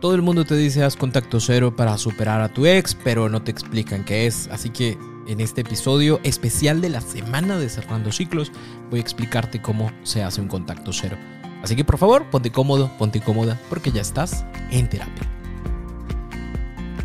Todo 0.00 0.14
el 0.14 0.22
mundo 0.22 0.46
te 0.46 0.56
dice 0.56 0.82
haz 0.82 0.96
contacto 0.96 1.40
cero 1.40 1.76
para 1.76 1.98
superar 1.98 2.40
a 2.40 2.48
tu 2.48 2.64
ex, 2.64 2.94
pero 3.04 3.28
no 3.28 3.42
te 3.42 3.50
explican 3.50 4.02
qué 4.02 4.26
es. 4.26 4.48
Así 4.50 4.70
que 4.70 4.96
en 5.26 5.40
este 5.40 5.60
episodio 5.60 6.20
especial 6.22 6.80
de 6.80 6.88
la 6.88 7.02
semana 7.02 7.58
de 7.58 7.68
Cerrando 7.68 8.10
Ciclos 8.10 8.50
voy 8.88 9.00
a 9.00 9.02
explicarte 9.02 9.60
cómo 9.60 9.92
se 10.02 10.22
hace 10.22 10.40
un 10.40 10.48
contacto 10.48 10.94
cero. 10.94 11.18
Así 11.62 11.76
que 11.76 11.84
por 11.84 11.98
favor, 11.98 12.24
ponte 12.30 12.50
cómodo, 12.50 12.90
ponte 12.96 13.20
cómoda, 13.20 13.60
porque 13.68 13.92
ya 13.92 14.00
estás 14.00 14.46
en 14.70 14.88
terapia. 14.88 15.28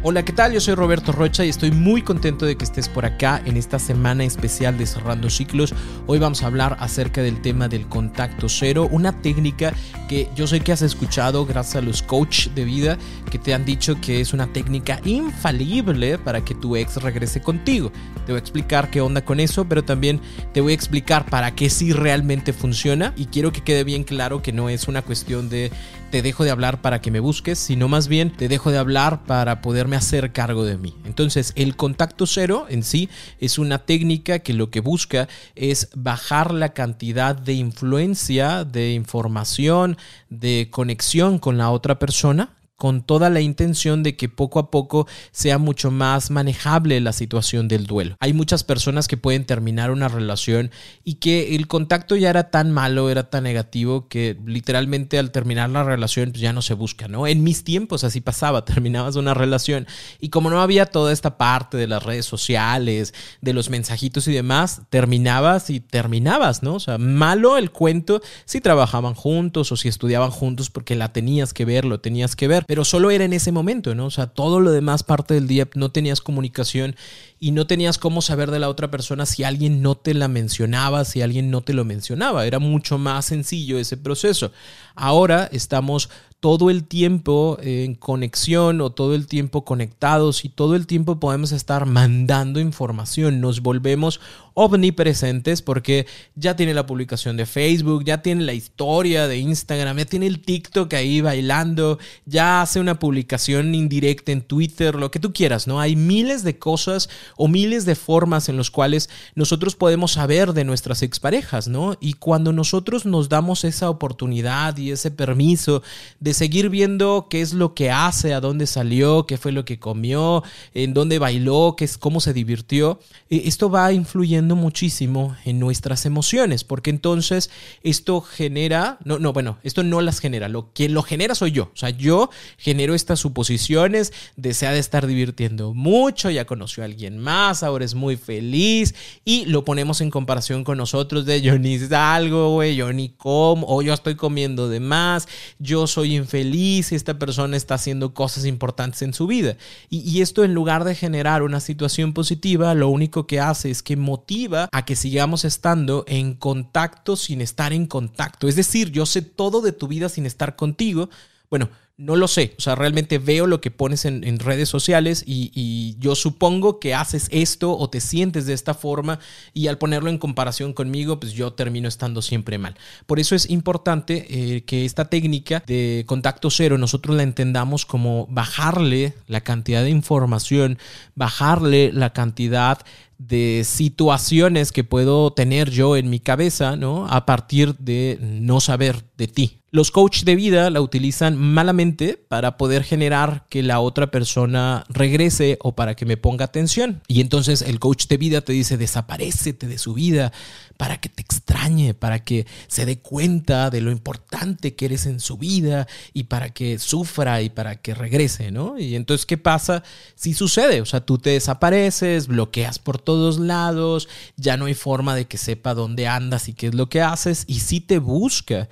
Hola, 0.07 0.23
¿qué 0.23 0.34
tal? 0.34 0.54
Yo 0.54 0.62
soy 0.62 0.76
Roberto 0.76 1.12
Rocha 1.12 1.43
y 1.43 1.49
estoy 1.49 1.71
muy 1.71 2.04
contento 2.04 2.46
de 2.46 2.55
que 2.55 2.63
estés 2.63 2.88
por 2.88 3.05
acá 3.05 3.41
en 3.43 3.57
esta 3.57 3.80
semana 3.80 4.23
especial 4.23 4.77
de 4.77 4.85
Cerrando 4.85 5.32
Ciclos. 5.32 5.73
Hoy 6.05 6.20
vamos 6.20 6.43
a 6.43 6.46
hablar 6.46 6.77
acerca 6.80 7.23
del 7.23 7.41
tema 7.41 7.68
del 7.68 7.88
contacto 7.88 8.48
cero, 8.48 8.88
una 8.91 9.20
técnica 9.23 9.73
que 10.08 10.30
yo 10.36 10.48
sé 10.48 10.59
que 10.59 10.72
has 10.72 10.82
escuchado 10.82 11.45
gracias 11.45 11.76
a 11.76 11.82
los 11.82 12.02
coach 12.02 12.48
de 12.50 12.66
vida 12.66 12.98
que 13.30 13.40
te 13.40 13.54
han 13.54 13.66
dicho 13.66 13.99
que 13.99 14.21
es 14.21 14.34
una 14.34 14.48
técnica 14.48 14.99
infalible 15.05 16.18
para 16.18 16.43
que 16.43 16.55
tu 16.55 16.76
ex 16.76 16.98
regrese 16.98 17.41
contigo. 17.41 17.91
Te 18.26 18.32
voy 18.32 18.35
a 18.35 18.40
explicar 18.40 18.90
qué 18.90 19.02
onda 19.02 19.24
con 19.24 19.40
eso, 19.40 19.66
pero 19.66 19.84
también 19.84 20.21
te 20.54 20.62
voy 20.62 20.71
a 20.71 20.76
explicar 20.76 21.26
para 21.26 21.55
qué 21.55 21.70
sí 21.70 21.94
realmente 21.94 22.54
funciona 22.54 23.13
y 23.16 23.26
quiero 23.26 23.52
que 23.52 23.62
quede 23.62 23.84
bien 23.84 24.04
claro 24.04 24.41
que 24.41 24.52
no 24.52 24.70
es 24.70 24.88
una 24.88 25.02
cuestión 25.02 25.49
de 25.49 25.71
te 26.12 26.22
dejo 26.22 26.46
de 26.46 26.51
hablar 26.51 26.82
para 26.82 27.01
que 27.01 27.12
me 27.12 27.20
busques, 27.20 27.60
sino 27.60 27.90
más 27.90 28.07
bien 28.07 28.32
te 28.32 28.48
dejo 28.48 28.72
de 28.72 28.77
hablar 28.77 29.26
para 29.26 29.62
poderme 29.62 29.98
hacer 29.98 30.32
cargo 30.32 30.63
de 30.63 30.77
mí. 30.77 30.96
Entonces, 31.04 31.51
el 31.57 31.76
contacto 31.76 32.26
cero 32.26 32.68
en 32.70 32.84
sí 32.84 33.10
es 33.40 33.57
una 33.57 33.79
técnica 33.79 34.40
que 34.40 34.54
lo 34.54 34.70
que 34.70 34.79
busca 34.79 35.27
es 35.55 35.90
bajar 35.94 36.54
la 36.54 36.70
cantidad 36.70 37.35
de 37.35 37.54
influencia, 37.54 38.63
de 38.63 38.94
información, 38.94 39.95
de 40.29 40.70
conexión 40.71 41.40
con 41.40 41.57
la 41.57 41.71
otra 41.71 41.99
persona 41.99 42.49
con 42.77 43.04
toda 43.04 43.29
la 43.29 43.41
intención 43.41 44.04
de 44.04 44.18
que 44.18 44.27
poco 44.27 44.59
a 44.59 44.70
poco 44.70 45.07
sea 45.31 45.57
mucho 45.57 45.91
más 45.91 46.29
manejable 46.29 46.99
la 46.99 47.13
situación 47.13 47.67
del 47.67 47.85
duelo. 47.87 48.17
Hay 48.20 48.34
muchas 48.34 48.63
personas 48.63 49.07
que 49.07 49.17
pueden 49.17 49.45
terminar 49.45 49.91
una 49.91 50.09
relación 50.09 50.71
y 51.04 51.15
que 51.15 51.55
el 51.55 51.67
contacto 51.67 52.15
ya 52.15 52.29
era 52.29 52.51
tan 52.51 52.71
malo, 52.71 53.09
era 53.09 53.29
tan 53.29 53.43
negativo 53.43 54.07
que 54.09 54.37
literalmente 54.45 55.17
al 55.17 55.32
terminar 55.32 55.70
la 55.70 55.84
relación 55.84 56.32
pues 56.32 56.41
ya 56.41 56.51
no 56.51 56.62
se 56.62 56.73
busca, 56.73 57.07
¿no? 57.07 57.27
En 57.27 57.43
mis 57.43 57.63
tiempos 57.63 58.04
así 58.04 58.20
pasaba, 58.20 58.65
terminabas 58.65 59.15
una 59.15 59.34
relación 59.34 59.87
y 60.20 60.29
como 60.29 60.49
no 60.49 60.62
había 60.62 60.85
toda 60.85 61.13
esta 61.13 61.37
parte 61.37 61.77
de 61.77 61.87
las 61.87 62.04
redes 62.04 62.26
sociales, 62.26 63.13
de 63.41 63.54
los 63.54 63.70
mensajitos 63.70 64.28
y 64.28 64.34
demás, 64.34 64.81
terminabas 64.89 65.69
y 65.69 65.79
terminabas, 65.79 66.62
¿no? 66.62 66.75
O 66.75 66.79
sea, 66.79 66.97
malo 66.97 67.57
el 67.57 67.72
cuento 67.72 68.22
si 68.44 68.59
trabajaban 68.59 69.13
juntos 69.13 69.72
o 69.72 69.78
si 69.78 69.88
estudiaban 69.88 70.31
juntos 70.31 70.69
porque 70.69 70.95
la 70.95 71.13
tenías 71.13 71.53
que 71.53 71.63
ver, 71.63 71.85
lo 71.85 72.01
tenías 72.01 72.35
que 72.35 72.47
ver 72.50 72.65
pero 72.68 72.85
solo 72.85 73.12
era 73.12 73.25
en 73.25 73.34
ese 73.34 73.52
momento, 73.52 73.96
¿no? 73.96 74.06
O 74.06 74.12
sea, 74.12 74.28
todo 74.28 74.59
lo 74.59 74.72
demás 74.72 75.03
parte 75.03 75.34
del 75.34 75.47
día 75.47 75.68
no 75.75 75.91
tenías 75.91 76.22
comunicación 76.22 76.96
y 77.40 77.51
no 77.51 77.67
tenías 77.67 77.97
cómo 77.97 78.22
saber 78.22 78.51
de 78.51 78.59
la 78.59 78.69
otra 78.69 78.89
persona 78.89 79.25
si 79.25 79.44
alguien 79.44 79.81
no 79.81 79.95
te 79.95 80.13
la 80.13 80.28
mencionaba, 80.28 81.06
si 81.06 81.22
alguien 81.22 81.51
no 81.51 81.62
te 81.62 81.73
lo 81.73 81.85
mencionaba. 81.85 82.45
Era 82.45 82.59
mucho 82.59 82.97
más 82.97 83.25
sencillo 83.25 83.78
ese 83.78 83.97
proceso. 83.97 84.51
Ahora 84.95 85.50
estamos 85.51 86.09
todo 86.39 86.69
el 86.69 86.84
tiempo 86.84 87.57
en 87.62 87.95
conexión 87.95 88.79
o 88.81 88.91
todo 88.91 89.16
el 89.16 89.25
tiempo 89.25 89.66
conectados 89.66 90.45
y 90.45 90.50
todo 90.50 90.75
el 90.75 90.85
tiempo 90.85 91.19
podemos 91.19 91.51
estar 91.51 91.85
mandando 91.85 92.59
información. 92.59 93.41
Nos 93.41 93.62
volvemos 93.62 94.19
omnipresentes 94.55 95.61
porque 95.61 96.07
ya 96.33 96.55
tiene 96.55 96.73
la 96.73 96.85
publicación 96.85 97.35
de 97.38 97.45
Facebook, 97.45 98.05
ya 98.05 98.21
tiene 98.21 98.43
la 98.43 98.53
historia 98.53 99.27
de 99.27 99.38
Instagram, 99.38 99.97
ya 99.97 100.05
tiene 100.05 100.27
el 100.27 100.39
TikTok 100.39 100.93
ahí 100.93 101.19
bailando, 101.19 101.99
ya 102.25 102.61
hace 102.61 102.79
una 102.79 102.97
publicación 102.97 103.75
indirecta 103.75 104.31
en 104.31 104.41
Twitter, 104.41 104.95
lo 104.95 105.11
que 105.11 105.19
tú 105.19 105.33
quieras, 105.33 105.67
¿no? 105.67 105.81
Hay 105.81 105.97
miles 105.97 106.44
de 106.44 106.57
cosas 106.57 107.09
o 107.35 107.49
miles 107.49 107.85
de 107.85 107.95
formas 107.95 108.47
en 108.47 108.55
las 108.55 108.71
cuales 108.71 109.09
nosotros 109.35 109.75
podemos 109.75 110.13
saber 110.13 110.53
de 110.53 110.63
nuestras 110.63 111.01
exparejas, 111.01 111.67
¿no? 111.67 111.97
Y 111.99 112.13
cuando 112.13 112.53
nosotros 112.53 113.05
nos 113.05 113.27
damos 113.27 113.65
esa 113.65 113.89
oportunidad 113.89 114.77
y 114.77 114.91
ese 114.91 115.11
permiso 115.11 115.83
de 116.21 116.33
seguir 116.33 116.69
viendo 116.69 117.27
qué 117.29 117.41
es 117.41 117.53
lo 117.53 117.73
que 117.73 117.91
hace, 117.91 118.33
a 118.33 118.39
dónde 118.39 118.67
salió, 118.67 119.25
qué 119.25 119.38
fue 119.38 119.51
lo 119.51 119.65
que 119.65 119.79
comió, 119.79 120.44
en 120.73 120.94
dónde 120.94 121.19
bailó, 121.19 121.75
qué 121.77 121.83
es, 121.83 121.97
cómo 121.97 122.21
se 122.21 122.31
divirtió, 122.31 122.99
eh, 123.29 123.41
esto 123.45 123.69
va 123.69 123.91
influyendo 123.91 124.44
muchísimo 124.53 125.35
en 125.45 125.59
nuestras 125.59 126.06
emociones, 126.06 126.63
porque 126.63 126.91
entonces 126.91 127.50
esto 127.81 128.22
genera, 128.22 129.00
no, 129.03 129.17
no, 129.17 129.33
bueno, 129.33 129.57
esto 129.63 129.81
no 129.81 130.01
las 130.01 130.19
genera, 130.19 130.47
lo 130.50 130.72
que 130.73 130.89
lo 130.89 131.01
genera 131.01 131.33
soy 131.33 131.51
yo, 131.53 131.72
o 131.73 131.78
sea, 131.78 131.89
yo 131.89 132.29
genero 132.57 132.94
estas 132.94 133.19
suposiciones, 133.19 134.13
desea 134.35 134.72
de 134.72 134.79
estar 134.79 135.07
divirtiendo 135.07 135.73
mucho, 135.73 136.29
ya 136.29 136.45
conoció 136.45 136.83
a 136.83 136.85
alguien 136.85 137.17
más, 137.17 137.63
ahora 137.63 137.85
es 137.85 137.95
muy 137.95 138.17
feliz 138.17 138.94
y 139.23 139.45
lo 139.45 139.66
ponemos 139.66 140.01
en 140.01 140.11
comparación 140.11 140.63
con 140.63 140.77
nosotros 140.77 141.25
de 141.25 141.41
yo 141.41 141.57
ni 141.57 141.79
salgo, 141.79 142.51
güey, 142.51 142.75
yo 142.75 142.94
ni 142.94 143.09
como, 143.09 143.66
o 143.67 143.81
yo 143.81 143.94
estoy 143.94 144.16
comiendo 144.16 144.69
de 144.69 144.79
más, 144.79 145.27
yo 145.57 145.88
soy 145.88 146.16
infeliz, 146.16 146.91
esta 146.91 147.17
persona 147.17 147.57
está 147.57 147.75
haciendo 147.75 148.13
cosas 148.13 148.45
importantes 148.45 149.01
en 149.01 149.13
su 149.13 149.27
vida. 149.27 149.57
Y 149.89 150.22
esto 150.22 150.44
en 150.44 150.53
lugar 150.53 150.83
de 150.83 150.95
generar 150.95 151.41
una 151.41 151.59
situación 151.59 152.13
positiva, 152.13 152.73
lo 152.73 152.89
único 152.89 153.27
que 153.27 153.39
hace 153.39 153.72
es 153.72 153.81
que 153.81 153.95
motiva 153.95 154.34
a 154.72 154.85
que 154.85 154.96
sigamos 154.96 155.46
estando 155.46 156.03
en 156.07 156.34
contacto 156.34 157.16
sin 157.16 157.41
estar 157.41 157.73
en 157.73 157.85
contacto. 157.85 158.47
Es 158.47 158.56
decir, 158.56 158.91
yo 158.91 159.06
sé 159.06 159.22
todo 159.22 159.62
de 159.62 159.72
tu 159.72 159.88
vida 159.88 160.09
sin 160.09 160.25
estar 160.25 160.56
contigo. 160.56 161.09
Bueno, 161.50 161.69
no 161.97 162.17
lo 162.17 162.28
sé, 162.28 162.56
o 162.57 162.61
sea, 162.61 162.75
realmente 162.75 163.19
veo 163.19 163.47
lo 163.47 163.61
que 163.61 163.72
pones 163.72 164.03
en, 164.03 164.39
redes 164.39 164.67
sociales 164.67 165.23
y, 165.25 165.95
yo 165.97 166.13
supongo 166.13 166.79
que 166.79 166.94
haces 166.94 167.28
esto 167.31 167.75
o 167.78 167.89
te 167.89 168.01
sientes 168.01 168.45
de 168.45 168.53
esta 168.53 168.73
forma 168.73 169.19
y 169.53 169.67
al 169.67 169.78
ponerlo 169.78 170.09
en 170.09 170.17
comparación 170.17 170.73
conmigo, 170.73 171.19
pues 171.19 171.31
yo 171.31 171.53
termino 171.53 171.88
estando 171.88 172.22
siempre 172.22 172.57
mal. 172.57 172.75
Por 173.06 173.19
eso 173.19 173.33
es 173.33 173.50
importante 173.50 174.25
eh, 174.29 174.63
que 174.66 174.83
esta 174.83 175.06
técnica 175.06 175.63
de 175.66 176.03
contacto 176.06 176.50
cero 176.50 176.78
nosotros 176.78 177.16
la 177.16 177.23
entendamos 177.23 177.85
como 177.85 178.27
bajarle 178.29 179.13
la 179.27 179.41
cantidad 179.41 179.83
de 179.83 179.89
información, 179.89 180.77
bajarle 181.16 181.94
la 181.94 182.12
cantidad 182.12 182.79
de 183.17 183.63
situaciones 183.66 184.73
que 184.73 184.83
puedo 184.83 185.31
tener 185.31 185.69
yo 185.69 185.95
en 185.95 186.09
mi 186.09 186.19
cabeza, 186.19 186.75
¿no? 186.75 187.07
A 187.07 187.25
partir 187.25 187.75
de 187.77 188.17
no 188.22 188.59
saber 188.59 189.06
de 189.17 189.27
ti. 189.27 189.59
Los 189.75 189.91
coaches 189.91 190.24
de 190.24 190.38
vida 190.38 190.69
la 190.69 190.80
utilizan 190.80 191.36
malamente 191.36 192.18
para 192.30 192.56
poder 192.56 192.86
generar 192.86 193.46
que 193.50 193.62
la 193.62 193.81
otra 193.81 194.09
persona 194.09 194.86
regrese 194.88 195.58
o 195.59 195.75
para 195.75 195.96
que 195.96 196.06
me 196.06 196.16
ponga 196.16 196.46
atención. 196.46 197.02
Y 197.09 197.19
entonces 197.19 197.62
el 197.62 197.81
coach 197.81 198.08
de 198.08 198.16
vida 198.16 198.40
te 198.40 198.53
dice, 198.53 198.78
desaparecete 198.78 199.68
de 199.68 199.78
su 199.78 199.94
vida 199.94 200.31
para 200.78 201.02
que 201.02 201.09
te 201.09 201.22
extrañe, 201.22 201.94
para 201.94 202.24
que 202.24 202.47
se 202.69 202.86
dé 202.86 203.00
cuenta 203.00 203.69
de 203.69 203.81
lo 203.81 203.91
importante 203.91 204.75
que 204.75 204.86
eres 204.86 205.08
en 205.08 205.19
su 205.19 205.38
vida 205.38 205.89
y 206.13 206.24
para 206.24 206.51
que 206.51 206.80
sufra 206.80 207.42
y 207.42 207.50
para 207.50 207.75
que 207.75 207.94
regrese, 207.94 208.51
¿no? 208.51 208.80
Y 208.80 208.95
entonces, 208.95 209.25
¿qué 209.25 209.38
pasa 209.38 209.83
si 210.16 210.33
sucede? 210.33 210.80
O 210.80 210.86
sea, 210.86 211.01
tú 211.01 211.18
te 211.18 211.31
desapareces, 211.31 212.28
bloqueas 212.28 212.80
por 212.80 212.98
todos 212.98 213.39
lados, 213.39 214.07
ya 214.38 214.56
no 214.56 214.68
hay 214.68 214.74
forma 214.74 215.18
de 215.18 215.25
que 215.25 215.38
sepa 215.38 215.74
dónde 215.74 216.07
andas 216.07 216.48
y 216.48 216.54
qué 216.54 216.68
es 216.68 216.75
lo 216.75 216.88
que 216.88 217.01
haces 217.01 217.44
y 217.45 217.60
sí 217.60 217.81
te 217.81 218.00
busca 218.00 218.69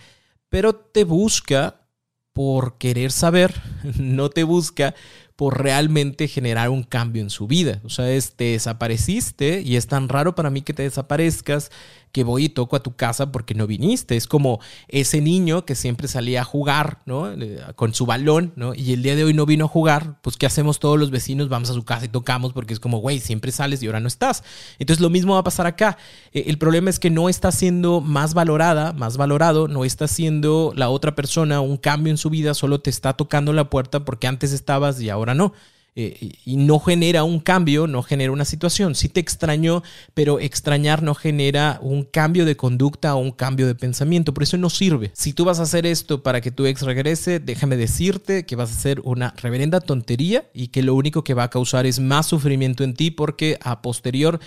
pero 0.54 0.76
te 0.76 1.04
busca 1.04 1.88
por 2.32 2.78
querer 2.78 3.12
saber, 3.12 3.56
no 3.98 4.30
te 4.30 4.44
busca 4.44 4.94
por 5.36 5.62
realmente 5.62 6.28
generar 6.28 6.70
un 6.70 6.84
cambio 6.84 7.22
en 7.22 7.30
su 7.30 7.48
vida. 7.48 7.82
O 7.84 7.90
sea, 7.90 8.06
te 8.36 8.44
desapareciste 8.46 9.62
y 9.62 9.76
es 9.76 9.88
tan 9.88 10.10
raro 10.10 10.36
para 10.36 10.50
mí 10.50 10.62
que 10.62 10.74
te 10.74 10.84
desaparezcas 10.84 11.72
que 12.14 12.24
voy 12.24 12.46
y 12.46 12.50
toco 12.50 12.76
a 12.76 12.84
tu 12.84 12.96
casa 12.96 13.32
porque 13.32 13.56
no 13.56 13.66
viniste. 13.66 14.16
Es 14.16 14.28
como 14.28 14.60
ese 14.88 15.20
niño 15.20 15.66
que 15.66 15.74
siempre 15.74 16.08
salía 16.08 16.42
a 16.42 16.44
jugar, 16.44 17.00
¿no? 17.08 17.34
Con 17.76 17.96
su 17.96 18.06
balón, 18.06 18.54
¿no? 18.56 18.76
Y 18.76 18.94
el 18.94 19.02
día 19.02 19.16
de 19.16 19.24
hoy 19.24 19.34
no 19.34 19.48
vino 19.48 19.66
a 19.66 19.68
jugar, 19.68 20.20
pues 20.22 20.38
¿qué 20.38 20.46
hacemos 20.46 20.80
todos 20.80 21.00
los 21.00 21.10
vecinos? 21.10 21.50
Vamos 21.50 21.72
a 21.72 21.74
su 21.74 21.84
casa 21.84 22.06
y 22.06 22.10
tocamos 22.10 22.54
porque 22.54 22.74
es 22.74 22.80
como, 22.80 23.00
güey, 23.00 23.20
siempre 23.20 23.52
sales 23.52 23.82
y 23.82 23.88
ahora 23.88 24.00
no 24.00 24.08
estás. 24.08 24.44
Entonces 24.78 25.02
lo 25.02 25.10
mismo 25.10 25.34
va 25.34 25.40
a 25.40 25.44
pasar 25.44 25.66
acá. 25.66 25.98
Eh, 26.34 26.44
el 26.48 26.60
problema 26.60 26.92
es 26.92 27.00
que 27.00 27.10
no 27.10 27.30
está 27.30 27.52
siendo 27.52 28.00
más 28.00 28.36
valorada, 28.36 28.94
más 28.94 29.18
valorado, 29.18 29.68
no 29.68 29.84
está 29.84 30.08
siendo 30.08 30.72
la 30.76 30.90
otra 30.90 31.16
persona 31.16 31.62
un 31.62 31.78
cambio 31.78 32.12
en 32.12 32.18
su 32.18 32.30
vida, 32.30 32.54
solo 32.54 32.80
te 32.80 32.92
está 32.92 33.14
tocando 33.14 33.54
la 33.54 33.72
puerta 33.72 34.06
porque 34.06 34.28
antes 34.28 34.54
estabas 34.54 35.02
y 35.02 35.10
ahora 35.10 35.23
no. 35.32 35.54
Eh, 35.96 36.38
y 36.44 36.58
no 36.58 36.80
genera 36.80 37.24
un 37.24 37.40
cambio, 37.40 37.86
no 37.86 38.02
genera 38.02 38.32
una 38.32 38.46
situación. 38.46 38.96
Sí 38.96 39.10
te 39.10 39.20
extrañó, 39.20 39.84
pero 40.16 40.40
extrañar 40.40 41.04
no 41.04 41.14
genera 41.14 41.78
un 41.84 42.04
cambio 42.04 42.46
de 42.46 42.58
conducta 42.58 43.14
o 43.14 43.20
un 43.20 43.32
cambio 43.32 43.68
de 43.68 43.76
pensamiento. 43.76 44.34
Por 44.34 44.44
eso 44.44 44.58
no 44.58 44.72
sirve. 44.72 45.12
Si 45.14 45.34
tú 45.34 45.46
vas 45.46 45.60
a 45.60 45.64
hacer 45.64 45.86
esto 45.86 46.24
para 46.24 46.42
que 46.42 46.52
tu 46.52 46.66
ex 46.66 46.82
regrese, 46.82 47.40
déjame 47.40 47.78
decirte 47.78 48.46
que 48.46 48.56
vas 48.56 48.72
a 48.72 48.76
hacer 48.76 49.02
una 49.04 49.36
reverenda 49.38 49.82
tontería 49.82 50.50
y 50.54 50.70
que 50.70 50.82
lo 50.82 50.96
único 50.96 51.24
que 51.24 51.36
va 51.36 51.44
a 51.44 51.50
causar 51.52 51.86
es 51.86 52.00
más 52.00 52.26
sufrimiento 52.26 52.84
en 52.84 52.96
ti 52.96 53.12
porque 53.12 53.60
a 53.62 53.84
posterior 53.84 54.40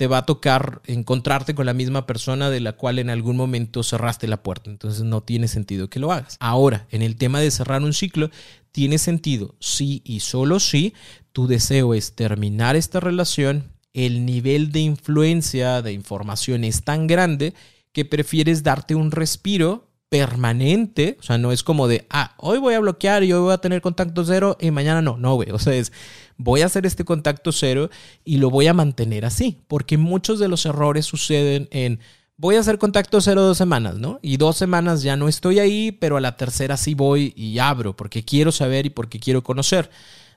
te 0.00 0.06
va 0.06 0.16
a 0.16 0.24
tocar 0.24 0.80
encontrarte 0.86 1.54
con 1.54 1.66
la 1.66 1.74
misma 1.74 2.06
persona 2.06 2.48
de 2.48 2.60
la 2.60 2.72
cual 2.72 2.98
en 2.98 3.10
algún 3.10 3.36
momento 3.36 3.82
cerraste 3.82 4.28
la 4.28 4.42
puerta. 4.42 4.70
Entonces 4.70 5.02
no 5.02 5.22
tiene 5.22 5.46
sentido 5.46 5.90
que 5.90 5.98
lo 5.98 6.10
hagas. 6.10 6.38
Ahora, 6.40 6.86
en 6.90 7.02
el 7.02 7.16
tema 7.16 7.38
de 7.38 7.50
cerrar 7.50 7.82
un 7.82 7.92
ciclo, 7.92 8.30
tiene 8.72 8.98
sentido 8.98 9.54
sí 9.60 10.02
y 10.04 10.20
solo 10.20 10.60
si 10.60 10.94
tu 11.32 11.46
deseo 11.46 11.94
es 11.94 12.14
terminar 12.14 12.76
esta 12.76 13.00
relación, 13.00 13.72
el 13.94 14.24
nivel 14.24 14.72
de 14.72 14.80
influencia, 14.80 15.82
de 15.82 15.92
información 15.92 16.64
es 16.64 16.82
tan 16.82 17.06
grande 17.06 17.54
que 17.92 18.04
prefieres 18.04 18.62
darte 18.62 18.94
un 18.94 19.10
respiro 19.10 19.88
permanente, 20.08 21.16
o 21.20 21.22
sea, 21.22 21.38
no 21.38 21.52
es 21.52 21.62
como 21.62 21.86
de, 21.86 22.04
ah, 22.10 22.34
hoy 22.38 22.58
voy 22.58 22.74
a 22.74 22.80
bloquear 22.80 23.22
y 23.22 23.32
hoy 23.32 23.40
voy 23.40 23.52
a 23.52 23.58
tener 23.58 23.80
contacto 23.80 24.24
cero 24.24 24.56
y 24.60 24.72
mañana 24.72 25.00
no, 25.00 25.16
no, 25.16 25.36
güey, 25.36 25.50
o 25.52 25.58
sea, 25.58 25.74
es, 25.74 25.92
voy 26.36 26.62
a 26.62 26.66
hacer 26.66 26.84
este 26.84 27.04
contacto 27.04 27.52
cero 27.52 27.90
y 28.24 28.38
lo 28.38 28.50
voy 28.50 28.66
a 28.66 28.74
mantener 28.74 29.24
así, 29.24 29.62
porque 29.68 29.98
muchos 29.98 30.40
de 30.40 30.48
los 30.48 30.66
errores 30.66 31.06
suceden 31.06 31.68
en, 31.70 32.00
voy 32.40 32.56
a 32.56 32.60
hacer 32.60 32.78
contacto 32.78 33.20
cero 33.20 33.42
dos 33.42 33.58
semanas, 33.58 33.96
¿no? 33.96 34.18
Y 34.22 34.38
dos 34.38 34.56
semanas 34.56 35.02
ya 35.02 35.14
no 35.14 35.28
estoy 35.28 35.58
ahí, 35.58 35.92
pero 35.92 36.16
a 36.16 36.20
la 36.22 36.38
tercera 36.38 36.78
sí 36.78 36.94
voy 36.94 37.34
y 37.36 37.58
abro, 37.58 37.94
porque 37.94 38.24
quiero 38.24 38.50
saber 38.50 38.86
y 38.86 38.90
porque 38.90 39.20
quiero 39.20 39.42
conocer. 39.42 39.90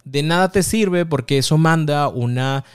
De 0.04 0.22
nada 0.22 0.52
te 0.52 0.64
sirve 0.64 1.06
porque 1.06 1.38
eso 1.38 1.58
manda 1.58 2.10
una 2.10 2.66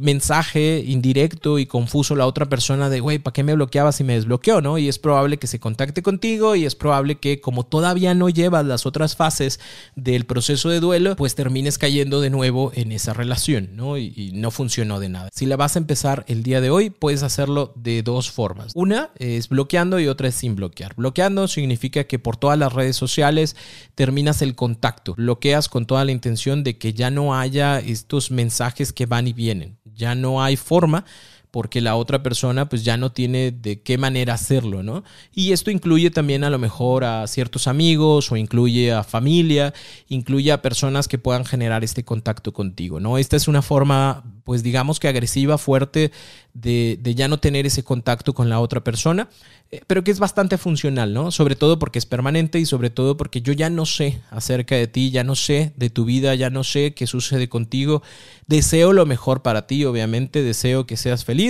mensaje 0.00 0.82
indirecto 0.86 1.58
y 1.58 1.66
confuso 1.66 2.14
la 2.14 2.26
otra 2.26 2.46
persona 2.46 2.88
de, 2.88 3.00
güey, 3.00 3.18
¿para 3.18 3.32
qué 3.32 3.42
me 3.42 3.54
bloqueabas 3.54 3.96
si 3.96 4.04
me 4.04 4.14
desbloqueó, 4.14 4.60
no? 4.60 4.78
Y 4.78 4.88
es 4.88 4.98
probable 4.98 5.38
que 5.38 5.46
se 5.46 5.58
contacte 5.58 6.02
contigo 6.02 6.54
y 6.54 6.64
es 6.64 6.74
probable 6.74 7.16
que 7.16 7.40
como 7.40 7.64
todavía 7.64 8.14
no 8.14 8.28
llevas 8.28 8.64
las 8.64 8.86
otras 8.86 9.16
fases 9.16 9.58
del 9.96 10.24
proceso 10.24 10.68
de 10.68 10.80
duelo, 10.80 11.16
pues 11.16 11.34
termines 11.34 11.78
cayendo 11.78 12.20
de 12.20 12.30
nuevo 12.30 12.70
en 12.74 12.92
esa 12.92 13.12
relación, 13.12 13.70
¿no? 13.74 13.98
Y, 13.98 14.12
y 14.16 14.32
no 14.32 14.50
funcionó 14.50 15.00
de 15.00 15.08
nada. 15.08 15.28
Si 15.32 15.46
la 15.46 15.56
vas 15.56 15.74
a 15.74 15.80
empezar 15.80 16.24
el 16.28 16.42
día 16.42 16.60
de 16.60 16.70
hoy, 16.70 16.90
puedes 16.90 17.22
hacerlo 17.24 17.72
de 17.74 18.02
dos 18.02 18.30
formas. 18.30 18.72
Una 18.74 19.10
es 19.16 19.48
bloqueando 19.48 19.98
y 19.98 20.06
otra 20.06 20.28
es 20.28 20.36
sin 20.36 20.54
bloquear. 20.54 20.94
Bloqueando 20.94 21.48
significa 21.48 22.04
que 22.04 22.18
por 22.20 22.36
todas 22.36 22.58
las 22.58 22.72
redes 22.72 22.96
sociales 22.96 23.56
terminas 23.96 24.42
el 24.42 24.54
contacto, 24.54 25.14
bloqueas 25.14 25.68
con 25.68 25.86
toda 25.86 26.04
la 26.04 26.12
intención 26.12 26.62
de 26.62 26.78
que 26.78 26.92
ya 26.92 27.10
no 27.10 27.34
haya 27.34 27.80
estos 27.80 28.30
mensajes 28.30 28.92
que 28.92 29.06
van 29.06 29.26
y 29.26 29.32
vienen 29.32 29.72
ya 29.84 30.14
no 30.14 30.42
hay 30.42 30.56
forma 30.56 31.04
porque 31.52 31.82
la 31.82 31.96
otra 31.96 32.22
persona 32.22 32.68
pues 32.68 32.82
ya 32.82 32.96
no 32.96 33.12
tiene 33.12 33.52
de 33.52 33.82
qué 33.82 33.98
manera 33.98 34.34
hacerlo, 34.34 34.82
¿no? 34.82 35.04
Y 35.34 35.52
esto 35.52 35.70
incluye 35.70 36.10
también 36.10 36.44
a 36.44 36.50
lo 36.50 36.58
mejor 36.58 37.04
a 37.04 37.26
ciertos 37.26 37.68
amigos 37.68 38.32
o 38.32 38.36
incluye 38.36 38.90
a 38.90 39.04
familia, 39.04 39.74
incluye 40.08 40.50
a 40.50 40.62
personas 40.62 41.08
que 41.08 41.18
puedan 41.18 41.44
generar 41.44 41.84
este 41.84 42.04
contacto 42.04 42.54
contigo, 42.54 43.00
¿no? 43.00 43.18
Esta 43.18 43.36
es 43.36 43.48
una 43.48 43.60
forma 43.60 44.24
pues 44.44 44.62
digamos 44.62 44.98
que 44.98 45.08
agresiva, 45.08 45.58
fuerte 45.58 46.10
de, 46.54 46.98
de 47.00 47.14
ya 47.14 47.28
no 47.28 47.38
tener 47.38 47.66
ese 47.66 47.84
contacto 47.84 48.32
con 48.32 48.48
la 48.48 48.58
otra 48.58 48.82
persona 48.82 49.28
eh, 49.72 49.80
pero 49.86 50.04
que 50.04 50.10
es 50.10 50.18
bastante 50.18 50.58
funcional, 50.58 51.14
¿no? 51.14 51.30
Sobre 51.30 51.56
todo 51.56 51.78
porque 51.78 51.98
es 51.98 52.04
permanente 52.04 52.58
y 52.60 52.66
sobre 52.66 52.90
todo 52.90 53.16
porque 53.16 53.40
yo 53.40 53.54
ya 53.54 53.70
no 53.70 53.86
sé 53.86 54.20
acerca 54.30 54.74
de 54.74 54.86
ti, 54.86 55.10
ya 55.10 55.24
no 55.24 55.34
sé 55.34 55.72
de 55.76 55.88
tu 55.88 56.04
vida, 56.04 56.34
ya 56.34 56.50
no 56.50 56.62
sé 56.62 56.92
qué 56.92 57.06
sucede 57.06 57.48
contigo. 57.48 58.02
Deseo 58.46 58.92
lo 58.92 59.06
mejor 59.06 59.40
para 59.40 59.66
ti, 59.66 59.86
obviamente, 59.86 60.42
deseo 60.42 60.84
que 60.84 60.98
seas 60.98 61.24
feliz, 61.24 61.41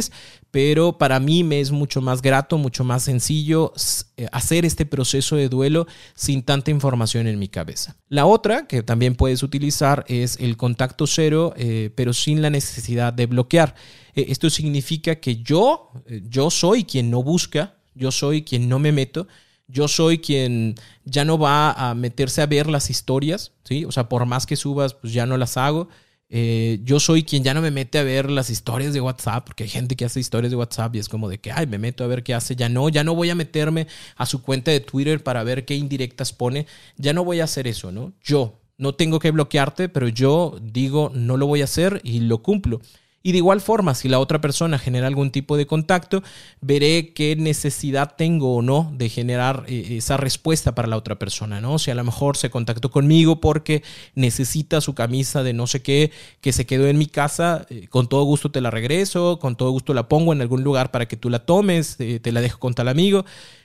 pero 0.50 0.98
para 0.98 1.20
mí 1.20 1.44
me 1.44 1.60
es 1.60 1.70
mucho 1.70 2.00
más 2.00 2.22
grato, 2.22 2.58
mucho 2.58 2.84
más 2.84 3.02
sencillo 3.02 3.72
eh, 4.16 4.28
hacer 4.32 4.64
este 4.64 4.86
proceso 4.86 5.36
de 5.36 5.48
duelo 5.48 5.86
sin 6.14 6.42
tanta 6.42 6.70
información 6.70 7.26
en 7.26 7.38
mi 7.38 7.48
cabeza. 7.48 7.96
La 8.08 8.26
otra 8.26 8.66
que 8.66 8.82
también 8.82 9.14
puedes 9.14 9.42
utilizar 9.42 10.04
es 10.08 10.38
el 10.40 10.56
contacto 10.56 11.06
cero, 11.06 11.54
eh, 11.56 11.90
pero 11.94 12.12
sin 12.12 12.42
la 12.42 12.50
necesidad 12.50 13.12
de 13.12 13.26
bloquear. 13.26 13.74
esto 14.14 14.50
significa 14.50 15.16
que 15.16 15.36
yo, 15.42 15.90
yo 16.28 16.50
soy 16.50 16.84
quien 16.84 17.10
no 17.10 17.22
busca 17.22 17.76
yo 17.94 18.10
soy 18.10 18.42
quien 18.42 18.68
no 18.68 18.78
me 18.78 18.92
meto. 18.92 19.26
Yo 19.68 19.88
soy 19.88 20.18
quien 20.18 20.74
ya 21.04 21.24
no 21.24 21.38
va 21.38 21.72
a 21.72 21.94
meterse 21.94 22.42
a 22.42 22.46
ver 22.46 22.68
las 22.68 22.90
historias, 22.90 23.52
¿sí? 23.64 23.84
O 23.84 23.92
sea, 23.92 24.08
por 24.08 24.26
más 24.26 24.44
que 24.44 24.56
subas, 24.56 24.94
pues 24.94 25.12
ya 25.12 25.24
no 25.24 25.36
las 25.36 25.56
hago. 25.56 25.88
Eh, 26.34 26.80
yo 26.82 26.98
soy 26.98 27.24
quien 27.24 27.44
ya 27.44 27.52
no 27.52 27.60
me 27.60 27.70
mete 27.70 27.98
a 27.98 28.02
ver 28.02 28.30
las 28.30 28.48
historias 28.48 28.94
de 28.94 29.02
WhatsApp, 29.02 29.44
porque 29.44 29.64
hay 29.64 29.68
gente 29.68 29.96
que 29.96 30.06
hace 30.06 30.18
historias 30.18 30.50
de 30.50 30.56
WhatsApp 30.56 30.96
y 30.96 30.98
es 30.98 31.10
como 31.10 31.28
de 31.28 31.38
que, 31.38 31.52
ay, 31.52 31.66
me 31.66 31.76
meto 31.76 32.04
a 32.04 32.06
ver 32.06 32.22
qué 32.22 32.32
hace. 32.32 32.56
Ya 32.56 32.70
no, 32.70 32.88
ya 32.88 33.04
no 33.04 33.14
voy 33.14 33.28
a 33.28 33.34
meterme 33.34 33.86
a 34.16 34.24
su 34.24 34.40
cuenta 34.40 34.70
de 34.70 34.80
Twitter 34.80 35.22
para 35.22 35.44
ver 35.44 35.66
qué 35.66 35.74
indirectas 35.74 36.32
pone. 36.32 36.66
Ya 36.96 37.12
no 37.12 37.22
voy 37.22 37.40
a 37.40 37.44
hacer 37.44 37.66
eso, 37.66 37.92
¿no? 37.92 38.14
Yo 38.22 38.62
no 38.78 38.94
tengo 38.94 39.18
que 39.18 39.30
bloquearte, 39.30 39.90
pero 39.90 40.08
yo 40.08 40.58
digo, 40.62 41.12
no 41.14 41.36
lo 41.36 41.46
voy 41.46 41.60
a 41.60 41.64
hacer 41.64 42.00
y 42.02 42.20
lo 42.20 42.42
cumplo. 42.42 42.80
Y 43.22 43.32
de 43.32 43.38
igual 43.38 43.60
forma, 43.60 43.94
si 43.94 44.08
la 44.08 44.18
otra 44.18 44.40
persona 44.40 44.78
genera 44.78 45.06
algún 45.06 45.30
tipo 45.30 45.56
de 45.56 45.66
contacto, 45.66 46.22
veré 46.60 47.12
qué 47.12 47.36
necesidad 47.36 48.14
tengo 48.16 48.56
o 48.56 48.62
no 48.62 48.92
de 48.96 49.08
generar 49.08 49.64
eh, 49.68 49.96
esa 49.96 50.16
respuesta 50.16 50.74
para 50.74 50.88
la 50.88 50.96
otra 50.96 51.18
persona, 51.18 51.60
¿no? 51.60 51.78
Si 51.78 51.90
a 51.90 51.94
lo 51.94 52.04
mejor 52.04 52.36
se 52.36 52.50
contactó 52.50 52.90
conmigo 52.90 53.40
porque 53.40 53.82
necesita 54.14 54.80
su 54.80 54.94
camisa 54.94 55.42
de 55.42 55.52
no 55.52 55.66
sé 55.66 55.82
qué 55.82 56.10
que 56.40 56.52
se 56.52 56.66
quedó 56.66 56.88
en 56.88 56.98
mi 56.98 57.06
casa, 57.06 57.66
eh, 57.70 57.86
con 57.88 58.08
todo 58.08 58.24
gusto 58.24 58.50
te 58.50 58.60
la 58.60 58.70
regreso, 58.70 59.38
con 59.38 59.56
todo 59.56 59.70
gusto 59.70 59.94
la 59.94 60.08
pongo 60.08 60.32
en 60.32 60.40
algún 60.40 60.64
lugar 60.64 60.90
para 60.90 61.06
que 61.06 61.16
tú 61.16 61.30
la 61.30 61.40
tomes, 61.40 61.96
eh, 62.00 62.18
te 62.20 62.32
la 62.32 62.40
dejo 62.40 62.58
con 62.58 62.74
tal 62.74 62.88
amigo 62.88 63.24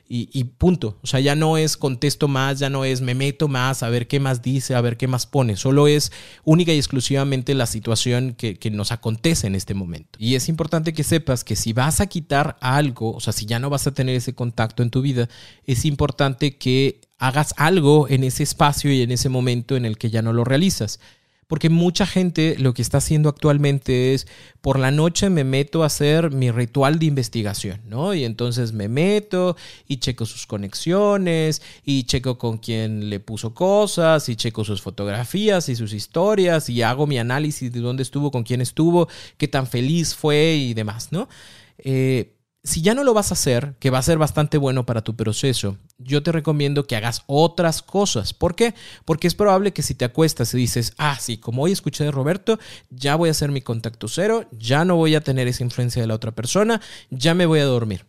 y, 0.10 0.44
punto. 0.46 0.98
O 1.04 1.08
sea, 1.08 1.20
ya 1.20 1.36
no 1.36 1.58
es 1.58 1.76
contesto 1.76 2.28
más, 2.28 2.60
ya 2.60 2.70
no 2.70 2.86
es 2.86 3.02
me 3.02 3.14
meto 3.14 3.48
más 3.48 3.84
a 3.84 3.90
ver 3.90 4.08
qué 4.08 4.20
más 4.20 4.42
dice, 4.42 4.74
a 4.74 4.82
ver 4.82 4.96
qué 4.98 5.08
más 5.08 5.26
pone. 5.26 5.58
Solo 5.58 5.88
es 5.88 6.12
única 6.44 6.72
y 6.72 6.78
exclusivamente 6.78 7.54
la 7.54 7.66
situación 7.66 8.34
que, 8.34 8.56
que 8.56 8.72
nos 8.72 8.92
acontece 8.92 9.48
en 9.48 9.56
este 9.56 9.74
momento. 9.74 10.18
Y 10.20 10.36
es 10.36 10.48
importante 10.50 10.94
que 10.94 11.04
sepas 11.04 11.44
que 11.44 11.56
si 11.56 11.74
vas 11.74 12.00
a 12.00 12.08
quitar 12.08 12.58
algo, 12.62 13.14
o 13.14 13.20
sea, 13.20 13.34
si 13.34 13.46
ya 13.46 13.60
no 13.60 13.70
vas 13.70 13.88
a 13.88 13.94
tener 13.94 14.16
ese 14.16 14.34
contacto 14.34 14.82
en 14.82 14.90
tu 14.90 15.02
vida, 15.02 15.28
es 15.66 15.84
importante 15.86 16.58
que 16.58 17.02
hagas 17.18 17.54
algo 17.58 18.08
en 18.08 18.24
ese 18.24 18.44
espacio 18.44 18.92
y 18.92 19.02
en 19.02 19.12
ese 19.12 19.30
momento 19.30 19.76
en 19.76 19.86
el 19.86 19.98
que 19.98 20.10
ya 20.10 20.22
no 20.22 20.34
lo 20.34 20.44
realizas. 20.44 21.00
Porque 21.48 21.70
mucha 21.70 22.06
gente 22.06 22.56
lo 22.60 22.74
que 22.74 22.82
está 22.82 22.98
haciendo 22.98 23.30
actualmente 23.30 24.14
es, 24.14 24.28
por 24.62 24.80
la 24.80 24.92
noche 24.92 25.30
me 25.30 25.44
meto 25.44 25.84
a 25.84 25.88
hacer 25.88 26.32
mi 26.32 26.52
ritual 26.52 27.00
de 27.00 27.06
investigación, 27.06 27.82
¿no? 27.88 28.14
Y 28.14 28.26
entonces 28.26 28.74
me 28.74 28.90
meto 28.90 29.56
y 29.88 29.98
checo 29.98 30.26
sus 30.26 30.46
conexiones 30.46 31.62
y 31.86 32.04
checo 32.04 32.38
con 32.38 32.58
quién 32.58 33.10
le 33.10 33.20
puso 33.20 33.54
cosas 33.54 34.28
y 34.30 34.36
checo 34.36 34.66
sus 34.66 34.82
fotografías 34.82 35.70
y 35.70 35.76
sus 35.76 35.94
historias 35.94 36.70
y 36.70 36.82
hago 36.82 37.08
mi 37.08 37.18
análisis 37.18 37.72
de 37.72 37.80
dónde 37.80 38.04
estuvo, 38.04 38.30
con 38.30 38.44
quién 38.44 38.62
estuvo, 38.62 39.08
qué 39.38 39.48
tan 39.48 39.68
feliz 39.68 40.16
fue 40.16 40.56
y 40.56 40.74
demás, 40.74 41.12
¿no? 41.12 41.30
Eh, 41.78 42.37
si 42.68 42.82
ya 42.82 42.94
no 42.94 43.06
lo 43.06 43.14
vas 43.14 43.32
a 43.32 43.36
hacer, 43.36 43.76
que 43.80 43.90
va 43.90 44.00
a 44.00 44.04
ser 44.04 44.18
bastante 44.18 44.58
bueno 44.58 44.86
para 44.86 45.02
tu 45.02 45.16
proceso, 45.16 45.78
yo 45.98 46.22
te 46.22 46.34
recomiendo 46.34 46.86
que 46.86 46.98
hagas 46.98 47.24
otras 47.26 47.82
cosas. 47.82 48.34
¿Por 48.34 48.56
qué? 48.56 48.76
Porque 49.06 49.28
es 49.28 49.36
probable 49.36 49.72
que 49.72 49.84
si 49.84 49.96
te 49.96 50.04
acuestas 50.04 50.54
y 50.54 50.58
dices, 50.58 50.94
ah, 50.98 51.18
sí, 51.18 51.38
como 51.38 51.64
hoy 51.64 51.72
escuché 51.72 52.04
de 52.04 52.12
Roberto, 52.12 52.60
ya 52.90 53.16
voy 53.16 53.30
a 53.30 53.32
hacer 53.32 53.52
mi 53.52 53.62
contacto 53.62 54.10
cero, 54.10 54.50
ya 54.52 54.84
no 54.84 54.98
voy 54.98 55.16
a 55.16 55.22
tener 55.22 55.48
esa 55.48 55.64
influencia 55.64 56.02
de 56.02 56.10
la 56.10 56.16
otra 56.16 56.34
persona, 56.34 56.82
ya 57.10 57.34
me 57.34 57.46
voy 57.46 57.62
a 57.62 57.66
dormir. 57.66 58.06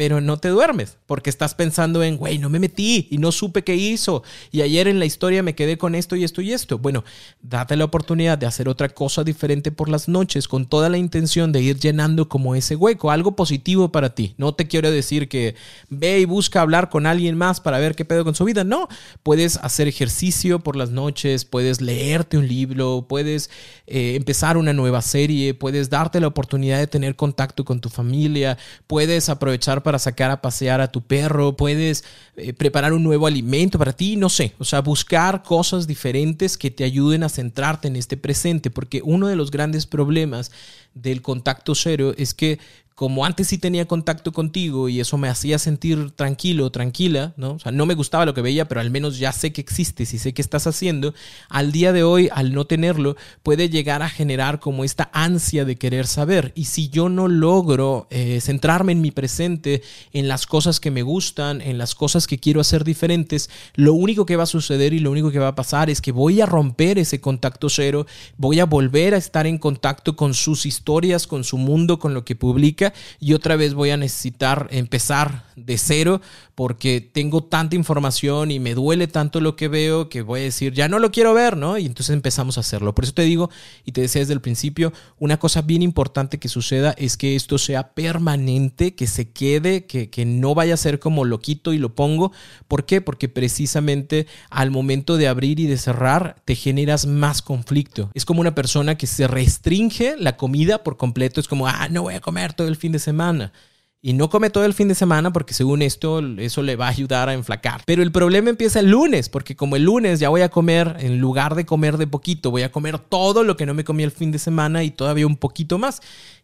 Pero 0.00 0.22
no 0.22 0.38
te 0.38 0.48
duermes 0.48 0.96
porque 1.04 1.28
estás 1.28 1.54
pensando 1.54 2.02
en, 2.02 2.16
güey, 2.16 2.38
no 2.38 2.48
me 2.48 2.58
metí 2.58 3.06
y 3.10 3.18
no 3.18 3.32
supe 3.32 3.64
qué 3.64 3.76
hizo 3.76 4.22
y 4.50 4.62
ayer 4.62 4.88
en 4.88 4.98
la 4.98 5.04
historia 5.04 5.42
me 5.42 5.54
quedé 5.54 5.76
con 5.76 5.94
esto 5.94 6.16
y 6.16 6.24
esto 6.24 6.40
y 6.40 6.54
esto. 6.54 6.78
Bueno, 6.78 7.04
date 7.42 7.76
la 7.76 7.84
oportunidad 7.84 8.38
de 8.38 8.46
hacer 8.46 8.70
otra 8.70 8.88
cosa 8.88 9.24
diferente 9.24 9.70
por 9.72 9.90
las 9.90 10.08
noches 10.08 10.48
con 10.48 10.64
toda 10.64 10.88
la 10.88 10.96
intención 10.96 11.52
de 11.52 11.60
ir 11.60 11.78
llenando 11.78 12.30
como 12.30 12.54
ese 12.54 12.76
hueco, 12.76 13.10
algo 13.10 13.36
positivo 13.36 13.92
para 13.92 14.14
ti. 14.14 14.34
No 14.38 14.54
te 14.54 14.68
quiero 14.68 14.90
decir 14.90 15.28
que 15.28 15.54
ve 15.90 16.20
y 16.20 16.24
busca 16.24 16.62
hablar 16.62 16.88
con 16.88 17.04
alguien 17.04 17.36
más 17.36 17.60
para 17.60 17.78
ver 17.78 17.94
qué 17.94 18.06
pedo 18.06 18.24
con 18.24 18.34
su 18.34 18.46
vida. 18.46 18.64
No, 18.64 18.88
puedes 19.22 19.58
hacer 19.58 19.86
ejercicio 19.86 20.60
por 20.60 20.76
las 20.76 20.88
noches, 20.88 21.44
puedes 21.44 21.82
leerte 21.82 22.38
un 22.38 22.48
libro, 22.48 23.04
puedes 23.06 23.50
eh, 23.86 24.14
empezar 24.16 24.56
una 24.56 24.72
nueva 24.72 25.02
serie, 25.02 25.52
puedes 25.52 25.90
darte 25.90 26.20
la 26.20 26.28
oportunidad 26.28 26.78
de 26.78 26.86
tener 26.86 27.16
contacto 27.16 27.66
con 27.66 27.82
tu 27.82 27.90
familia, 27.90 28.56
puedes 28.86 29.28
aprovechar 29.28 29.82
para 29.82 29.89
para 29.90 29.98
sacar 29.98 30.30
a 30.30 30.40
pasear 30.40 30.80
a 30.80 30.92
tu 30.92 31.02
perro, 31.02 31.56
puedes 31.56 32.04
eh, 32.36 32.52
preparar 32.52 32.92
un 32.92 33.02
nuevo 33.02 33.26
alimento 33.26 33.76
para 33.76 33.92
ti, 33.92 34.14
no 34.14 34.28
sé, 34.28 34.54
o 34.60 34.64
sea, 34.64 34.82
buscar 34.82 35.42
cosas 35.42 35.88
diferentes 35.88 36.56
que 36.56 36.70
te 36.70 36.84
ayuden 36.84 37.24
a 37.24 37.28
centrarte 37.28 37.88
en 37.88 37.96
este 37.96 38.16
presente, 38.16 38.70
porque 38.70 39.02
uno 39.04 39.26
de 39.26 39.34
los 39.34 39.50
grandes 39.50 39.86
problemas 39.86 40.52
del 40.94 41.22
contacto 41.22 41.74
cero 41.74 42.14
es 42.16 42.34
que 42.34 42.60
como 43.00 43.24
antes 43.24 43.46
sí 43.46 43.56
tenía 43.56 43.88
contacto 43.88 44.30
contigo 44.30 44.90
y 44.90 45.00
eso 45.00 45.16
me 45.16 45.30
hacía 45.30 45.58
sentir 45.58 46.10
tranquilo, 46.10 46.68
tranquila, 46.68 47.32
¿no? 47.38 47.52
O 47.52 47.58
sea, 47.58 47.72
no 47.72 47.86
me 47.86 47.94
gustaba 47.94 48.26
lo 48.26 48.34
que 48.34 48.42
veía, 48.42 48.68
pero 48.68 48.82
al 48.82 48.90
menos 48.90 49.18
ya 49.18 49.32
sé 49.32 49.54
que 49.54 49.62
existes 49.62 50.12
y 50.12 50.18
sé 50.18 50.34
qué 50.34 50.42
estás 50.42 50.66
haciendo, 50.66 51.14
al 51.48 51.72
día 51.72 51.94
de 51.94 52.02
hoy, 52.02 52.28
al 52.30 52.52
no 52.52 52.66
tenerlo, 52.66 53.16
puede 53.42 53.70
llegar 53.70 54.02
a 54.02 54.10
generar 54.10 54.60
como 54.60 54.84
esta 54.84 55.08
ansia 55.14 55.64
de 55.64 55.76
querer 55.76 56.06
saber. 56.06 56.52
Y 56.54 56.66
si 56.66 56.90
yo 56.90 57.08
no 57.08 57.26
logro 57.26 58.06
eh, 58.10 58.38
centrarme 58.42 58.92
en 58.92 59.00
mi 59.00 59.12
presente, 59.12 59.80
en 60.12 60.28
las 60.28 60.46
cosas 60.46 60.78
que 60.78 60.90
me 60.90 61.00
gustan, 61.00 61.62
en 61.62 61.78
las 61.78 61.94
cosas 61.94 62.26
que 62.26 62.38
quiero 62.38 62.60
hacer 62.60 62.84
diferentes, 62.84 63.48
lo 63.76 63.94
único 63.94 64.26
que 64.26 64.36
va 64.36 64.42
a 64.42 64.46
suceder 64.46 64.92
y 64.92 64.98
lo 64.98 65.10
único 65.10 65.30
que 65.30 65.38
va 65.38 65.48
a 65.48 65.54
pasar 65.54 65.88
es 65.88 66.02
que 66.02 66.12
voy 66.12 66.42
a 66.42 66.44
romper 66.44 66.98
ese 66.98 67.18
contacto 67.18 67.70
cero, 67.70 68.06
voy 68.36 68.60
a 68.60 68.66
volver 68.66 69.14
a 69.14 69.16
estar 69.16 69.46
en 69.46 69.56
contacto 69.56 70.16
con 70.16 70.34
sus 70.34 70.66
historias, 70.66 71.26
con 71.26 71.44
su 71.44 71.56
mundo, 71.56 71.98
con 71.98 72.12
lo 72.12 72.26
que 72.26 72.36
publica 72.36 72.89
y 73.18 73.34
otra 73.34 73.56
vez 73.56 73.74
voy 73.74 73.90
a 73.90 73.96
necesitar 73.96 74.68
empezar 74.70 75.44
de 75.56 75.78
cero 75.78 76.20
porque 76.54 77.00
tengo 77.00 77.42
tanta 77.42 77.74
información 77.74 78.50
y 78.50 78.60
me 78.60 78.74
duele 78.74 79.06
tanto 79.06 79.40
lo 79.40 79.56
que 79.56 79.68
veo 79.68 80.10
que 80.10 80.20
voy 80.20 80.40
a 80.40 80.42
decir, 80.44 80.74
ya 80.74 80.88
no 80.88 80.98
lo 80.98 81.10
quiero 81.10 81.32
ver, 81.32 81.56
¿no? 81.56 81.78
Y 81.78 81.86
entonces 81.86 82.12
empezamos 82.12 82.58
a 82.58 82.60
hacerlo. 82.60 82.94
Por 82.94 83.04
eso 83.04 83.14
te 83.14 83.22
digo 83.22 83.48
y 83.86 83.92
te 83.92 84.02
decía 84.02 84.20
desde 84.20 84.34
el 84.34 84.42
principio, 84.42 84.92
una 85.18 85.38
cosa 85.38 85.62
bien 85.62 85.80
importante 85.80 86.38
que 86.38 86.48
suceda 86.48 86.94
es 86.98 87.16
que 87.16 87.34
esto 87.34 87.56
sea 87.56 87.94
permanente, 87.94 88.94
que 88.94 89.06
se 89.06 89.30
quede, 89.30 89.86
que, 89.86 90.10
que 90.10 90.26
no 90.26 90.54
vaya 90.54 90.74
a 90.74 90.76
ser 90.76 90.98
como 90.98 91.24
lo 91.24 91.40
quito 91.40 91.72
y 91.72 91.78
lo 91.78 91.94
pongo. 91.94 92.32
¿Por 92.68 92.84
qué? 92.84 93.00
Porque 93.00 93.30
precisamente 93.30 94.26
al 94.50 94.70
momento 94.70 95.16
de 95.16 95.28
abrir 95.28 95.60
y 95.60 95.66
de 95.66 95.78
cerrar 95.78 96.36
te 96.44 96.56
generas 96.56 97.06
más 97.06 97.40
conflicto. 97.40 98.10
Es 98.12 98.24
como 98.24 98.42
una 98.42 98.54
persona 98.54 98.96
que 98.96 99.06
se 99.06 99.26
restringe 99.26 100.16
la 100.18 100.36
comida 100.36 100.82
por 100.82 100.96
completo, 100.96 101.40
es 101.40 101.48
como, 101.48 101.66
ah, 101.66 101.88
no 101.90 102.02
voy 102.02 102.14
a 102.14 102.20
comer 102.20 102.52
todo 102.52 102.68
el 102.70 102.76
fin 102.76 102.92
de 102.92 102.98
semana. 102.98 103.52
Y 104.02 104.14
no 104.14 104.30
come 104.30 104.48
todo 104.48 104.64
el 104.64 104.72
fin 104.72 104.88
de 104.88 104.94
semana 104.94 105.30
porque 105.30 105.52
según 105.52 105.82
esto 105.82 106.20
eso 106.38 106.62
le 106.62 106.74
va 106.74 106.86
a 106.86 106.90
ayudar 106.90 107.28
a 107.28 107.34
enflacar. 107.34 107.82
Pero 107.84 108.02
el 108.02 108.10
problema 108.10 108.48
empieza 108.48 108.80
el 108.80 108.90
lunes 108.90 109.28
porque 109.28 109.56
como 109.56 109.76
el 109.76 109.84
lunes 109.84 110.20
ya 110.20 110.30
voy 110.30 110.40
a 110.40 110.48
comer, 110.48 110.96
en 111.00 111.20
lugar 111.20 111.54
de 111.54 111.66
comer 111.66 111.98
de 111.98 112.06
poquito, 112.06 112.50
voy 112.50 112.62
a 112.62 112.72
comer 112.72 112.98
todo 112.98 113.44
lo 113.44 113.58
que 113.58 113.66
no 113.66 113.74
me 113.74 113.84
comí 113.84 114.02
el 114.02 114.10
fin 114.10 114.32
de 114.32 114.38
semana 114.38 114.84
y 114.84 114.90
todavía 114.90 115.26
un 115.26 115.36
poquito 115.36 115.76
más 115.76 116.00